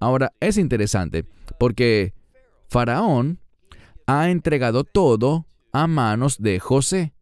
Ahora, 0.00 0.32
es 0.40 0.58
interesante, 0.58 1.24
porque 1.58 2.14
Faraón 2.68 3.40
ha 4.06 4.30
entregado 4.30 4.84
todo 4.84 5.46
a 5.72 5.86
manos 5.86 6.38
de 6.38 6.58
José. 6.60 7.12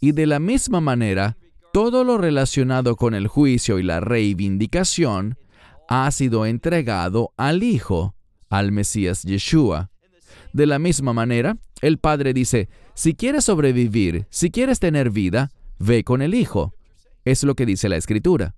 Y 0.00 0.12
de 0.12 0.26
la 0.26 0.38
misma 0.38 0.80
manera, 0.80 1.36
todo 1.72 2.04
lo 2.04 2.18
relacionado 2.18 2.96
con 2.96 3.14
el 3.14 3.26
juicio 3.26 3.78
y 3.78 3.82
la 3.82 4.00
reivindicación 4.00 5.38
ha 5.88 6.10
sido 6.10 6.46
entregado 6.46 7.32
al 7.36 7.62
Hijo, 7.62 8.14
al 8.50 8.72
Mesías 8.72 9.22
Yeshua. 9.22 9.90
De 10.52 10.66
la 10.66 10.78
misma 10.78 11.12
manera, 11.12 11.58
el 11.80 11.98
Padre 11.98 12.32
dice, 12.32 12.68
si 12.94 13.14
quieres 13.14 13.44
sobrevivir, 13.44 14.26
si 14.30 14.50
quieres 14.50 14.78
tener 14.78 15.10
vida, 15.10 15.50
ve 15.78 16.04
con 16.04 16.22
el 16.22 16.34
Hijo. 16.34 16.74
Es 17.24 17.42
lo 17.42 17.54
que 17.54 17.66
dice 17.66 17.88
la 17.88 17.96
Escritura. 17.96 18.54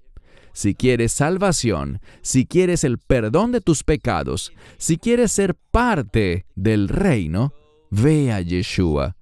Si 0.53 0.75
quieres 0.75 1.12
salvación, 1.12 2.01
si 2.23 2.45
quieres 2.45 2.83
el 2.83 2.99
perdón 2.99 3.53
de 3.53 3.61
tus 3.61 3.85
pecados, 3.85 4.53
si 4.79 4.99
quieres 4.99 5.31
ser 5.31 5.55
parte 5.55 6.47
del 6.57 6.88
reino, 6.88 7.53
ve 7.90 8.33
a 8.33 8.40
Yeshua. 8.40 9.16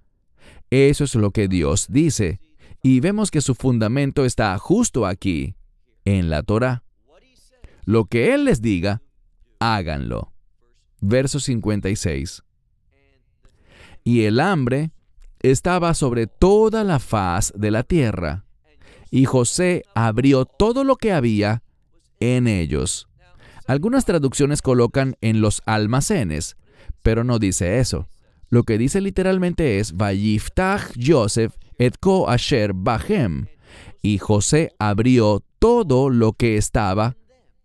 Eso 0.70 1.04
es 1.04 1.14
lo 1.14 1.30
que 1.30 1.48
Dios 1.48 1.86
dice 1.90 2.40
y 2.82 3.00
vemos 3.00 3.30
que 3.30 3.40
su 3.40 3.54
fundamento 3.54 4.24
está 4.24 4.56
justo 4.58 5.06
aquí, 5.06 5.54
en 6.04 6.30
la 6.30 6.42
Torah. 6.42 6.84
Lo 7.88 8.04
que 8.04 8.34
Él 8.34 8.44
les 8.44 8.60
diga, 8.60 9.00
háganlo. 9.60 10.34
Verso 11.00 11.40
56. 11.40 12.42
Y 14.04 14.24
el 14.24 14.40
hambre 14.40 14.90
estaba 15.40 15.94
sobre 15.94 16.26
toda 16.26 16.84
la 16.84 16.98
faz 16.98 17.50
de 17.56 17.70
la 17.70 17.84
tierra, 17.84 18.44
y 19.10 19.24
José 19.24 19.84
abrió 19.94 20.44
todo 20.44 20.84
lo 20.84 20.96
que 20.96 21.14
había 21.14 21.62
en 22.20 22.46
ellos. 22.46 23.08
Algunas 23.66 24.04
traducciones 24.04 24.60
colocan 24.60 25.16
en 25.22 25.40
los 25.40 25.62
almacenes, 25.64 26.58
pero 27.02 27.24
no 27.24 27.38
dice 27.38 27.78
eso. 27.78 28.06
Lo 28.50 28.64
que 28.64 28.76
dice 28.76 29.00
literalmente 29.00 29.78
es 29.78 29.96
Vayiftach 29.96 30.92
Joseph 31.02 31.54
Etko 31.78 32.28
Asher 32.28 32.74
Bahem, 32.74 33.46
y 34.02 34.18
José 34.18 34.72
abrió 34.78 35.42
todo 35.58 36.10
lo 36.10 36.34
que 36.34 36.58
estaba 36.58 37.16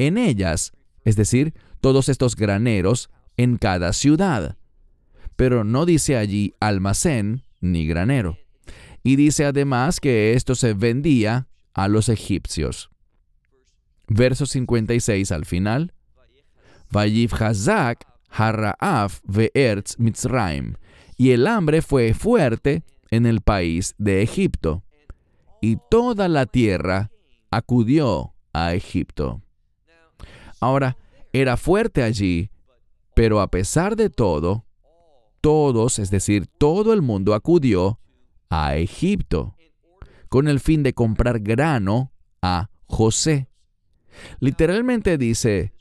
en 0.08 0.18
ellas, 0.18 0.72
es 1.04 1.16
decir, 1.16 1.54
todos 1.82 2.10
estos 2.10 2.36
graneros 2.36 3.10
en 3.38 3.58
cada 3.58 3.94
ciudad. 3.94 4.58
Pero 5.36 5.64
no 5.64 5.86
dice 5.86 6.18
allí 6.18 6.54
almacén 6.60 7.44
ni 7.60 7.88
granero. 7.88 8.38
Y 9.04 9.16
dice 9.16 9.46
además 9.46 10.00
que 10.00 10.34
esto 10.34 10.56
se 10.56 10.74
vendía 10.74 11.48
a 11.74 11.88
los 11.88 12.10
egipcios. 12.10 12.90
Verso 14.08 14.46
56 14.46 15.32
al 15.32 15.46
final. 15.46 15.94
Hazak 16.92 18.06
Harraaf. 18.30 19.22
Y 21.18 21.32
el 21.32 21.48
hambre 21.48 21.82
fue 21.82 22.14
fuerte 22.14 22.84
en 23.10 23.26
el 23.26 23.42
país 23.42 23.94
de 23.98 24.24
Egipto, 24.24 24.84
y 25.62 25.78
toda 25.90 26.28
la 26.28 26.46
tierra 26.48 27.12
acudió 27.52 28.34
a 28.54 28.74
Egipto. 28.74 29.42
Ahora, 30.64 30.96
era 31.34 31.58
fuerte 31.58 32.04
allí, 32.04 32.50
pero 33.14 33.42
a 33.42 33.52
pesar 33.52 33.98
de 33.98 34.10
todo, 34.10 34.66
todos, 35.42 36.00
es 36.00 36.10
decir, 36.10 36.48
todo 36.48 36.94
el 36.94 37.02
mundo 37.02 37.34
acudió 37.34 38.00
a 38.50 38.78
Egipto, 38.78 39.58
con 40.30 40.48
el 40.48 40.62
fin 40.62 40.82
de 40.82 40.94
comprar 40.94 41.42
grano 41.42 42.14
a 42.42 42.70
José. 42.86 43.50
Literalmente 44.40 45.18
dice, 45.18 45.74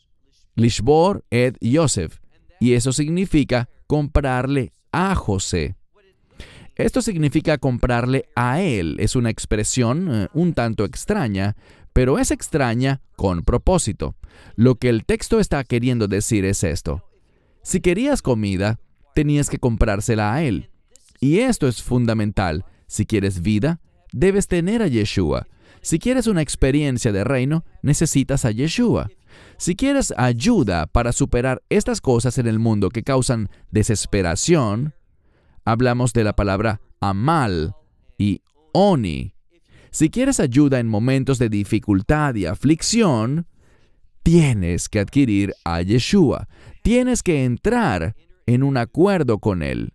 Lishbor 0.56 1.24
ed 1.30 1.54
Yosef, 1.60 2.18
y 2.58 2.72
eso 2.72 2.92
significa 2.92 3.68
comprarle 3.86 4.72
a 4.90 5.14
José. 5.14 5.76
Esto 6.74 7.02
significa 7.02 7.56
comprarle 7.58 8.24
a 8.34 8.60
él. 8.60 8.96
Es 8.98 9.14
una 9.14 9.30
expresión 9.30 10.08
eh, 10.12 10.28
un 10.32 10.54
tanto 10.54 10.84
extraña, 10.84 11.54
pero 11.92 12.18
es 12.18 12.30
extraña 12.30 13.00
con 13.16 13.42
propósito. 13.42 14.16
Lo 14.56 14.76
que 14.76 14.88
el 14.88 15.04
texto 15.04 15.40
está 15.40 15.62
queriendo 15.64 16.08
decir 16.08 16.44
es 16.44 16.64
esto. 16.64 17.08
Si 17.62 17.80
querías 17.80 18.22
comida, 18.22 18.80
tenías 19.14 19.48
que 19.48 19.58
comprársela 19.58 20.34
a 20.34 20.42
él. 20.42 20.70
Y 21.20 21.38
esto 21.38 21.68
es 21.68 21.82
fundamental. 21.82 22.64
Si 22.86 23.06
quieres 23.06 23.42
vida, 23.42 23.80
debes 24.12 24.48
tener 24.48 24.82
a 24.82 24.88
Yeshua. 24.88 25.46
Si 25.80 25.98
quieres 25.98 26.26
una 26.26 26.42
experiencia 26.42 27.12
de 27.12 27.24
reino, 27.24 27.64
necesitas 27.82 28.44
a 28.44 28.50
Yeshua. 28.50 29.08
Si 29.56 29.76
quieres 29.76 30.12
ayuda 30.16 30.86
para 30.86 31.12
superar 31.12 31.62
estas 31.68 32.00
cosas 32.00 32.38
en 32.38 32.46
el 32.46 32.58
mundo 32.58 32.88
que 32.88 33.02
causan 33.02 33.48
desesperación, 33.70 34.94
hablamos 35.64 36.12
de 36.12 36.24
la 36.24 36.34
palabra 36.34 36.80
amal 37.00 37.74
y 38.18 38.42
oni. 38.72 39.31
Si 39.92 40.10
quieres 40.10 40.40
ayuda 40.40 40.80
en 40.80 40.88
momentos 40.88 41.38
de 41.38 41.48
dificultad 41.48 42.34
y 42.34 42.46
aflicción, 42.46 43.46
tienes 44.24 44.88
que 44.88 44.98
adquirir 44.98 45.54
a 45.64 45.82
Yeshua. 45.82 46.48
Tienes 46.82 47.22
que 47.22 47.44
entrar 47.44 48.16
en 48.46 48.64
un 48.64 48.76
acuerdo 48.76 49.38
con 49.38 49.62
Él. 49.62 49.92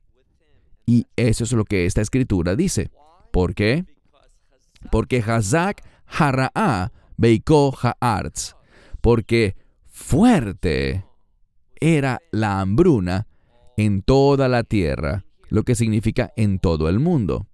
Y 0.85 1.07
eso 1.17 1.43
es 1.43 1.51
lo 1.51 1.65
que 1.65 1.85
esta 1.85 1.99
escritura 1.99 2.55
dice. 2.55 2.89
¿Por 3.33 3.53
qué? 3.53 3.83
porque 4.91 5.23
Hazak 5.25 5.83
Hara'a 6.05 6.91
Beiko 7.17 7.75
Ha'artz, 7.81 8.55
porque 9.01 9.55
fuerte 9.87 11.03
era 11.79 12.19
la 12.31 12.59
hambruna 12.59 13.27
en 13.75 14.01
toda 14.01 14.47
la 14.47 14.63
tierra, 14.63 15.25
lo 15.49 15.63
que 15.63 15.75
significa 15.75 16.31
en 16.35 16.59
todo 16.59 16.89
el 16.89 16.99
mundo. 16.99 17.47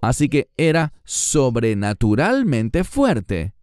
Así 0.00 0.28
que 0.28 0.48
era 0.56 0.92
sobrenaturalmente 1.04 2.84
fuerte, 2.84 3.54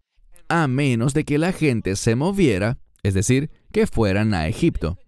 a 0.48 0.68
menos 0.68 1.14
de 1.14 1.24
que 1.24 1.38
la 1.38 1.52
gente 1.52 1.96
se 1.96 2.16
moviera, 2.16 2.78
es 3.02 3.14
decir, 3.14 3.50
que 3.72 3.86
fueran 3.86 4.34
a 4.34 4.48
Egipto. 4.48 4.98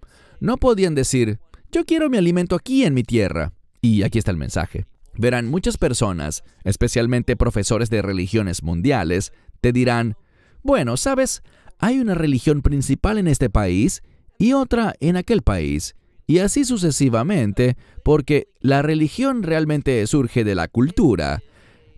No 0.41 0.57
podían 0.57 0.95
decir, 0.95 1.39
yo 1.71 1.85
quiero 1.85 2.09
mi 2.09 2.19
alimento 2.19 2.57
aquí 2.57 2.85
en 2.85 2.95
mi 2.95 3.03
tierra. 3.03 3.53
Y 3.81 4.03
aquí 4.03 4.19
está 4.19 4.31
el 4.31 4.37
mensaje. 4.37 4.87
Verán, 5.15 5.47
muchas 5.49 5.79
personas, 5.79 6.45
especialmente 6.65 7.37
profesores 7.37 7.91
de 7.91 8.03
religiones 8.03 8.63
mundiales, 8.63 9.33
te 9.61 9.73
dirán, 9.73 10.17
bueno, 10.63 10.97
sabes, 10.97 11.43
hay 11.79 12.01
una 12.01 12.15
religión 12.15 12.63
principal 12.63 13.19
en 13.19 13.29
este 13.29 13.49
país 13.49 14.03
y 14.39 14.53
otra 14.53 14.95
en 15.01 15.17
aquel 15.17 15.43
país, 15.43 15.95
y 16.27 16.39
así 16.39 16.65
sucesivamente, 16.65 17.77
porque 18.03 18.49
la 18.61 18.83
religión 18.83 19.43
realmente 19.43 20.07
surge 20.07 20.45
de 20.45 20.55
la 20.55 20.69
cultura. 20.69 21.43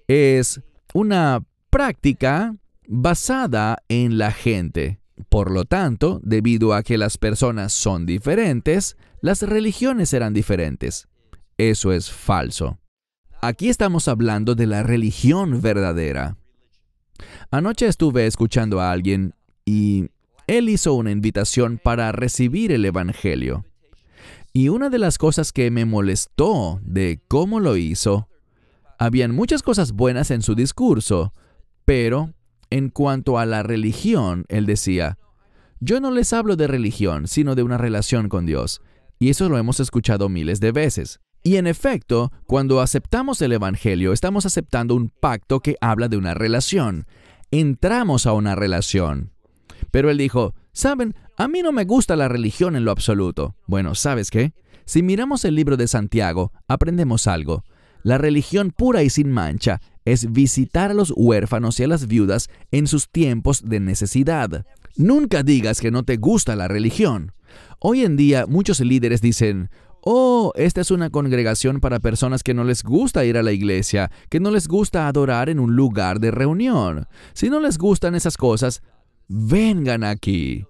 Es 0.06 0.60
una 0.92 1.42
práctica 1.70 2.54
basada 2.86 3.78
en 3.88 4.18
la 4.18 4.32
gente. 4.32 5.00
Por 5.28 5.50
lo 5.50 5.64
tanto, 5.64 6.20
debido 6.22 6.74
a 6.74 6.82
que 6.82 6.98
las 6.98 7.18
personas 7.18 7.72
son 7.72 8.06
diferentes, 8.06 8.96
las 9.20 9.42
religiones 9.42 10.10
serán 10.10 10.32
diferentes. 10.32 11.08
Eso 11.56 11.92
es 11.92 12.10
falso. 12.10 12.78
Aquí 13.40 13.68
estamos 13.68 14.08
hablando 14.08 14.54
de 14.54 14.66
la 14.66 14.82
religión 14.82 15.60
verdadera. 15.60 16.36
Anoche 17.50 17.86
estuve 17.86 18.26
escuchando 18.26 18.80
a 18.80 18.92
alguien 18.92 19.34
y 19.64 20.08
él 20.46 20.68
hizo 20.68 20.94
una 20.94 21.10
invitación 21.10 21.78
para 21.82 22.12
recibir 22.12 22.72
el 22.72 22.84
Evangelio. 22.84 23.64
Y 24.58 24.70
una 24.70 24.90
de 24.90 24.98
las 24.98 25.18
cosas 25.18 25.52
que 25.52 25.70
me 25.70 25.84
molestó 25.84 26.80
de 26.82 27.20
cómo 27.28 27.60
lo 27.60 27.76
hizo, 27.76 28.28
habían 28.98 29.32
muchas 29.32 29.62
cosas 29.62 29.92
buenas 29.92 30.32
en 30.32 30.42
su 30.42 30.56
discurso, 30.56 31.32
pero 31.84 32.34
en 32.68 32.88
cuanto 32.88 33.38
a 33.38 33.46
la 33.46 33.62
religión, 33.62 34.46
él 34.48 34.66
decía, 34.66 35.16
yo 35.78 36.00
no 36.00 36.10
les 36.10 36.32
hablo 36.32 36.56
de 36.56 36.66
religión, 36.66 37.28
sino 37.28 37.54
de 37.54 37.62
una 37.62 37.78
relación 37.78 38.28
con 38.28 38.46
Dios. 38.46 38.80
Y 39.20 39.30
eso 39.30 39.48
lo 39.48 39.58
hemos 39.58 39.78
escuchado 39.78 40.28
miles 40.28 40.58
de 40.58 40.72
veces. 40.72 41.20
Y 41.44 41.54
en 41.54 41.68
efecto, 41.68 42.32
cuando 42.48 42.80
aceptamos 42.80 43.40
el 43.42 43.52
Evangelio, 43.52 44.12
estamos 44.12 44.44
aceptando 44.44 44.96
un 44.96 45.08
pacto 45.08 45.60
que 45.60 45.76
habla 45.80 46.08
de 46.08 46.16
una 46.16 46.34
relación. 46.34 47.06
Entramos 47.52 48.26
a 48.26 48.32
una 48.32 48.56
relación. 48.56 49.30
Pero 49.92 50.10
él 50.10 50.18
dijo, 50.18 50.56
saben, 50.72 51.14
a 51.38 51.46
mí 51.46 51.62
no 51.62 51.70
me 51.70 51.84
gusta 51.84 52.16
la 52.16 52.26
religión 52.26 52.74
en 52.74 52.84
lo 52.84 52.90
absoluto. 52.90 53.54
Bueno, 53.68 53.94
¿sabes 53.94 54.30
qué? 54.30 54.52
Si 54.84 55.04
miramos 55.04 55.44
el 55.44 55.54
libro 55.54 55.76
de 55.76 55.86
Santiago, 55.86 56.52
aprendemos 56.66 57.28
algo. 57.28 57.62
La 58.02 58.18
religión 58.18 58.72
pura 58.76 59.04
y 59.04 59.10
sin 59.10 59.30
mancha 59.30 59.80
es 60.04 60.32
visitar 60.32 60.90
a 60.90 60.94
los 60.94 61.12
huérfanos 61.14 61.78
y 61.78 61.84
a 61.84 61.88
las 61.88 62.08
viudas 62.08 62.48
en 62.72 62.88
sus 62.88 63.08
tiempos 63.08 63.68
de 63.68 63.78
necesidad. 63.78 64.66
Nunca 64.96 65.44
digas 65.44 65.80
que 65.80 65.92
no 65.92 66.02
te 66.02 66.16
gusta 66.16 66.56
la 66.56 66.66
religión. 66.66 67.32
Hoy 67.78 68.02
en 68.02 68.16
día 68.16 68.46
muchos 68.46 68.80
líderes 68.80 69.20
dicen, 69.20 69.70
oh, 70.00 70.52
esta 70.56 70.80
es 70.80 70.90
una 70.90 71.10
congregación 71.10 71.78
para 71.78 72.00
personas 72.00 72.42
que 72.42 72.54
no 72.54 72.64
les 72.64 72.82
gusta 72.82 73.24
ir 73.24 73.38
a 73.38 73.44
la 73.44 73.52
iglesia, 73.52 74.10
que 74.28 74.40
no 74.40 74.50
les 74.50 74.66
gusta 74.66 75.06
adorar 75.06 75.50
en 75.50 75.60
un 75.60 75.76
lugar 75.76 76.18
de 76.18 76.32
reunión. 76.32 77.06
Si 77.32 77.48
no 77.48 77.60
les 77.60 77.78
gustan 77.78 78.16
esas 78.16 78.36
cosas, 78.36 78.82
vengan 79.28 80.02
aquí. 80.02 80.64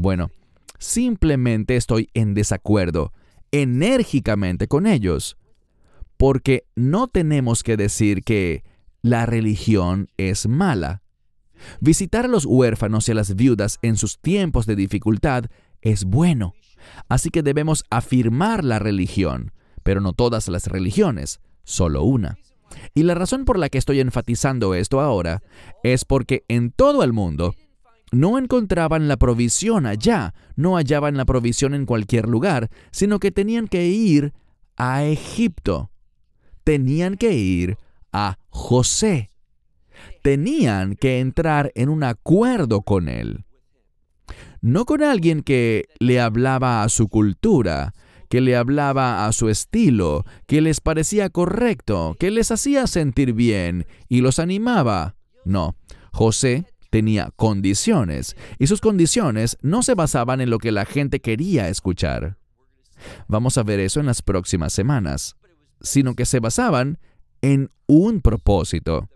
Bueno, 0.00 0.30
simplemente 0.78 1.76
estoy 1.76 2.08
en 2.14 2.32
desacuerdo 2.32 3.12
enérgicamente 3.52 4.66
con 4.66 4.86
ellos, 4.86 5.36
porque 6.16 6.64
no 6.74 7.08
tenemos 7.08 7.62
que 7.62 7.76
decir 7.76 8.22
que 8.24 8.64
la 9.02 9.26
religión 9.26 10.08
es 10.16 10.48
mala. 10.48 11.02
Visitar 11.80 12.24
a 12.24 12.28
los 12.28 12.46
huérfanos 12.46 13.06
y 13.06 13.12
a 13.12 13.14
las 13.14 13.34
viudas 13.34 13.78
en 13.82 13.98
sus 13.98 14.18
tiempos 14.18 14.64
de 14.64 14.74
dificultad 14.74 15.44
es 15.82 16.04
bueno. 16.04 16.54
Así 17.10 17.28
que 17.28 17.42
debemos 17.42 17.84
afirmar 17.90 18.64
la 18.64 18.78
religión, 18.78 19.52
pero 19.82 20.00
no 20.00 20.14
todas 20.14 20.48
las 20.48 20.66
religiones, 20.68 21.40
solo 21.62 22.04
una. 22.04 22.38
Y 22.94 23.02
la 23.02 23.14
razón 23.14 23.44
por 23.44 23.58
la 23.58 23.68
que 23.68 23.76
estoy 23.76 24.00
enfatizando 24.00 24.72
esto 24.72 24.98
ahora 25.02 25.42
es 25.82 26.06
porque 26.06 26.42
en 26.48 26.70
todo 26.70 27.02
el 27.02 27.12
mundo 27.12 27.54
no 28.10 28.38
encontraban 28.38 29.08
la 29.08 29.16
provisión 29.16 29.86
allá, 29.86 30.34
no 30.56 30.76
hallaban 30.76 31.16
la 31.16 31.24
provisión 31.24 31.74
en 31.74 31.86
cualquier 31.86 32.28
lugar, 32.28 32.70
sino 32.90 33.18
que 33.18 33.30
tenían 33.30 33.68
que 33.68 33.86
ir 33.86 34.32
a 34.76 35.04
Egipto. 35.04 35.90
Tenían 36.64 37.16
que 37.16 37.32
ir 37.32 37.78
a 38.12 38.38
José. 38.48 39.30
Tenían 40.22 40.96
que 40.96 41.20
entrar 41.20 41.72
en 41.74 41.88
un 41.88 42.04
acuerdo 42.04 42.82
con 42.82 43.08
él 43.08 43.44
no 44.60 44.84
con 44.84 45.02
alguien 45.02 45.42
que 45.42 45.86
le 45.98 46.20
hablaba 46.20 46.82
a 46.82 46.88
su 46.88 47.08
cultura, 47.08 47.94
que 48.28 48.40
le 48.40 48.56
hablaba 48.56 49.26
a 49.26 49.32
su 49.32 49.48
estilo, 49.48 50.24
que 50.46 50.60
les 50.60 50.80
parecía 50.80 51.30
correcto, 51.30 52.16
que 52.18 52.30
les 52.30 52.50
hacía 52.50 52.86
sentir 52.86 53.32
bien 53.32 53.86
y 54.08 54.20
los 54.20 54.38
animaba. 54.38 55.16
No, 55.44 55.76
José 56.12 56.66
tenía 56.90 57.30
condiciones 57.36 58.36
y 58.58 58.66
sus 58.66 58.80
condiciones 58.80 59.56
no 59.62 59.82
se 59.82 59.94
basaban 59.94 60.40
en 60.40 60.50
lo 60.50 60.58
que 60.58 60.72
la 60.72 60.84
gente 60.84 61.20
quería 61.20 61.68
escuchar. 61.68 62.36
Vamos 63.28 63.56
a 63.56 63.62
ver 63.62 63.80
eso 63.80 64.00
en 64.00 64.06
las 64.06 64.22
próximas 64.22 64.72
semanas, 64.72 65.36
sino 65.80 66.14
que 66.14 66.26
se 66.26 66.40
basaban 66.40 66.98
en 67.40 67.70
un 67.86 68.20
propósito, 68.20 69.08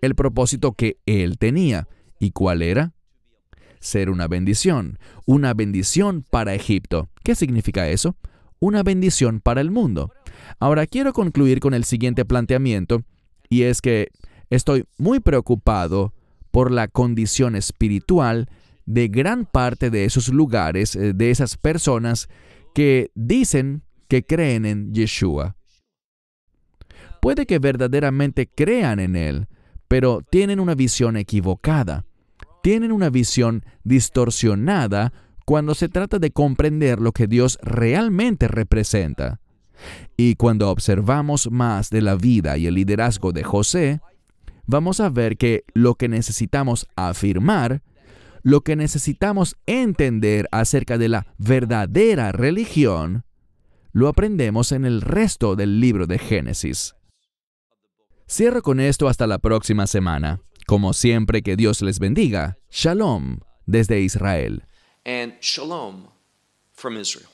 el 0.00 0.14
propósito 0.14 0.72
que 0.72 0.98
él 1.06 1.38
tenía. 1.38 1.88
¿Y 2.20 2.30
cuál 2.30 2.62
era? 2.62 2.94
ser 3.84 4.10
una 4.10 4.26
bendición, 4.26 4.98
una 5.26 5.54
bendición 5.54 6.24
para 6.28 6.54
Egipto. 6.54 7.10
¿Qué 7.22 7.34
significa 7.34 7.88
eso? 7.88 8.16
Una 8.58 8.82
bendición 8.82 9.40
para 9.40 9.60
el 9.60 9.70
mundo. 9.70 10.12
Ahora 10.58 10.86
quiero 10.86 11.12
concluir 11.12 11.60
con 11.60 11.74
el 11.74 11.84
siguiente 11.84 12.24
planteamiento, 12.24 13.02
y 13.48 13.62
es 13.62 13.82
que 13.82 14.08
estoy 14.48 14.84
muy 14.96 15.20
preocupado 15.20 16.14
por 16.54 16.70
la 16.70 16.88
condición 16.88 17.56
espiritual 17.56 18.48
de 18.86 19.08
gran 19.08 19.44
parte 19.44 19.90
de 19.90 20.06
esos 20.06 20.28
lugares, 20.28 20.96
eh, 20.96 21.12
de 21.12 21.30
esas 21.30 21.58
personas 21.58 22.28
que 22.74 23.10
dicen 23.14 23.82
que 24.08 24.24
creen 24.24 24.64
en 24.64 24.94
Yeshua. 24.94 25.56
Puede 27.20 27.44
que 27.44 27.58
verdaderamente 27.58 28.46
crean 28.46 29.00
en 29.00 29.16
Él, 29.16 29.48
pero 29.88 30.22
tienen 30.30 30.60
una 30.60 30.74
visión 30.74 31.18
equivocada 31.18 32.06
tienen 32.64 32.92
una 32.92 33.10
visión 33.10 33.62
distorsionada 33.84 35.12
cuando 35.44 35.74
se 35.74 35.90
trata 35.90 36.18
de 36.18 36.30
comprender 36.30 36.98
lo 36.98 37.12
que 37.12 37.26
Dios 37.26 37.58
realmente 37.60 38.48
representa. 38.48 39.38
Y 40.16 40.36
cuando 40.36 40.70
observamos 40.70 41.50
más 41.50 41.90
de 41.90 42.00
la 42.00 42.14
vida 42.14 42.56
y 42.56 42.66
el 42.66 42.76
liderazgo 42.76 43.32
de 43.32 43.44
José, 43.44 44.00
vamos 44.66 45.00
a 45.00 45.08
ver 45.08 45.36
que 45.36 45.64
lo 45.74 45.94
que 45.94 46.08
necesitamos 46.08 46.86
afirmar, 46.96 47.82
lo 48.42 48.60
que 48.60 48.76
necesitamos 48.76 49.56
entender 49.66 50.48
acerca 50.52 50.98
de 50.98 51.08
la 51.08 51.26
verdadera 51.38 52.32
religión, 52.32 53.24
lo 53.92 54.08
aprendemos 54.08 54.72
en 54.72 54.84
el 54.84 55.00
resto 55.00 55.56
del 55.56 55.80
libro 55.80 56.06
de 56.06 56.18
Génesis. 56.18 56.94
Cierro 58.28 58.62
con 58.62 58.80
esto 58.80 59.08
hasta 59.08 59.26
la 59.26 59.38
próxima 59.38 59.86
semana. 59.86 60.40
Como 60.66 60.94
siempre, 60.94 61.42
que 61.42 61.56
Dios 61.56 61.82
les 61.82 61.98
bendiga. 61.98 62.58
Shalom 62.70 63.40
desde 63.66 64.00
Israel. 64.00 64.64
Israel. 67.00 67.33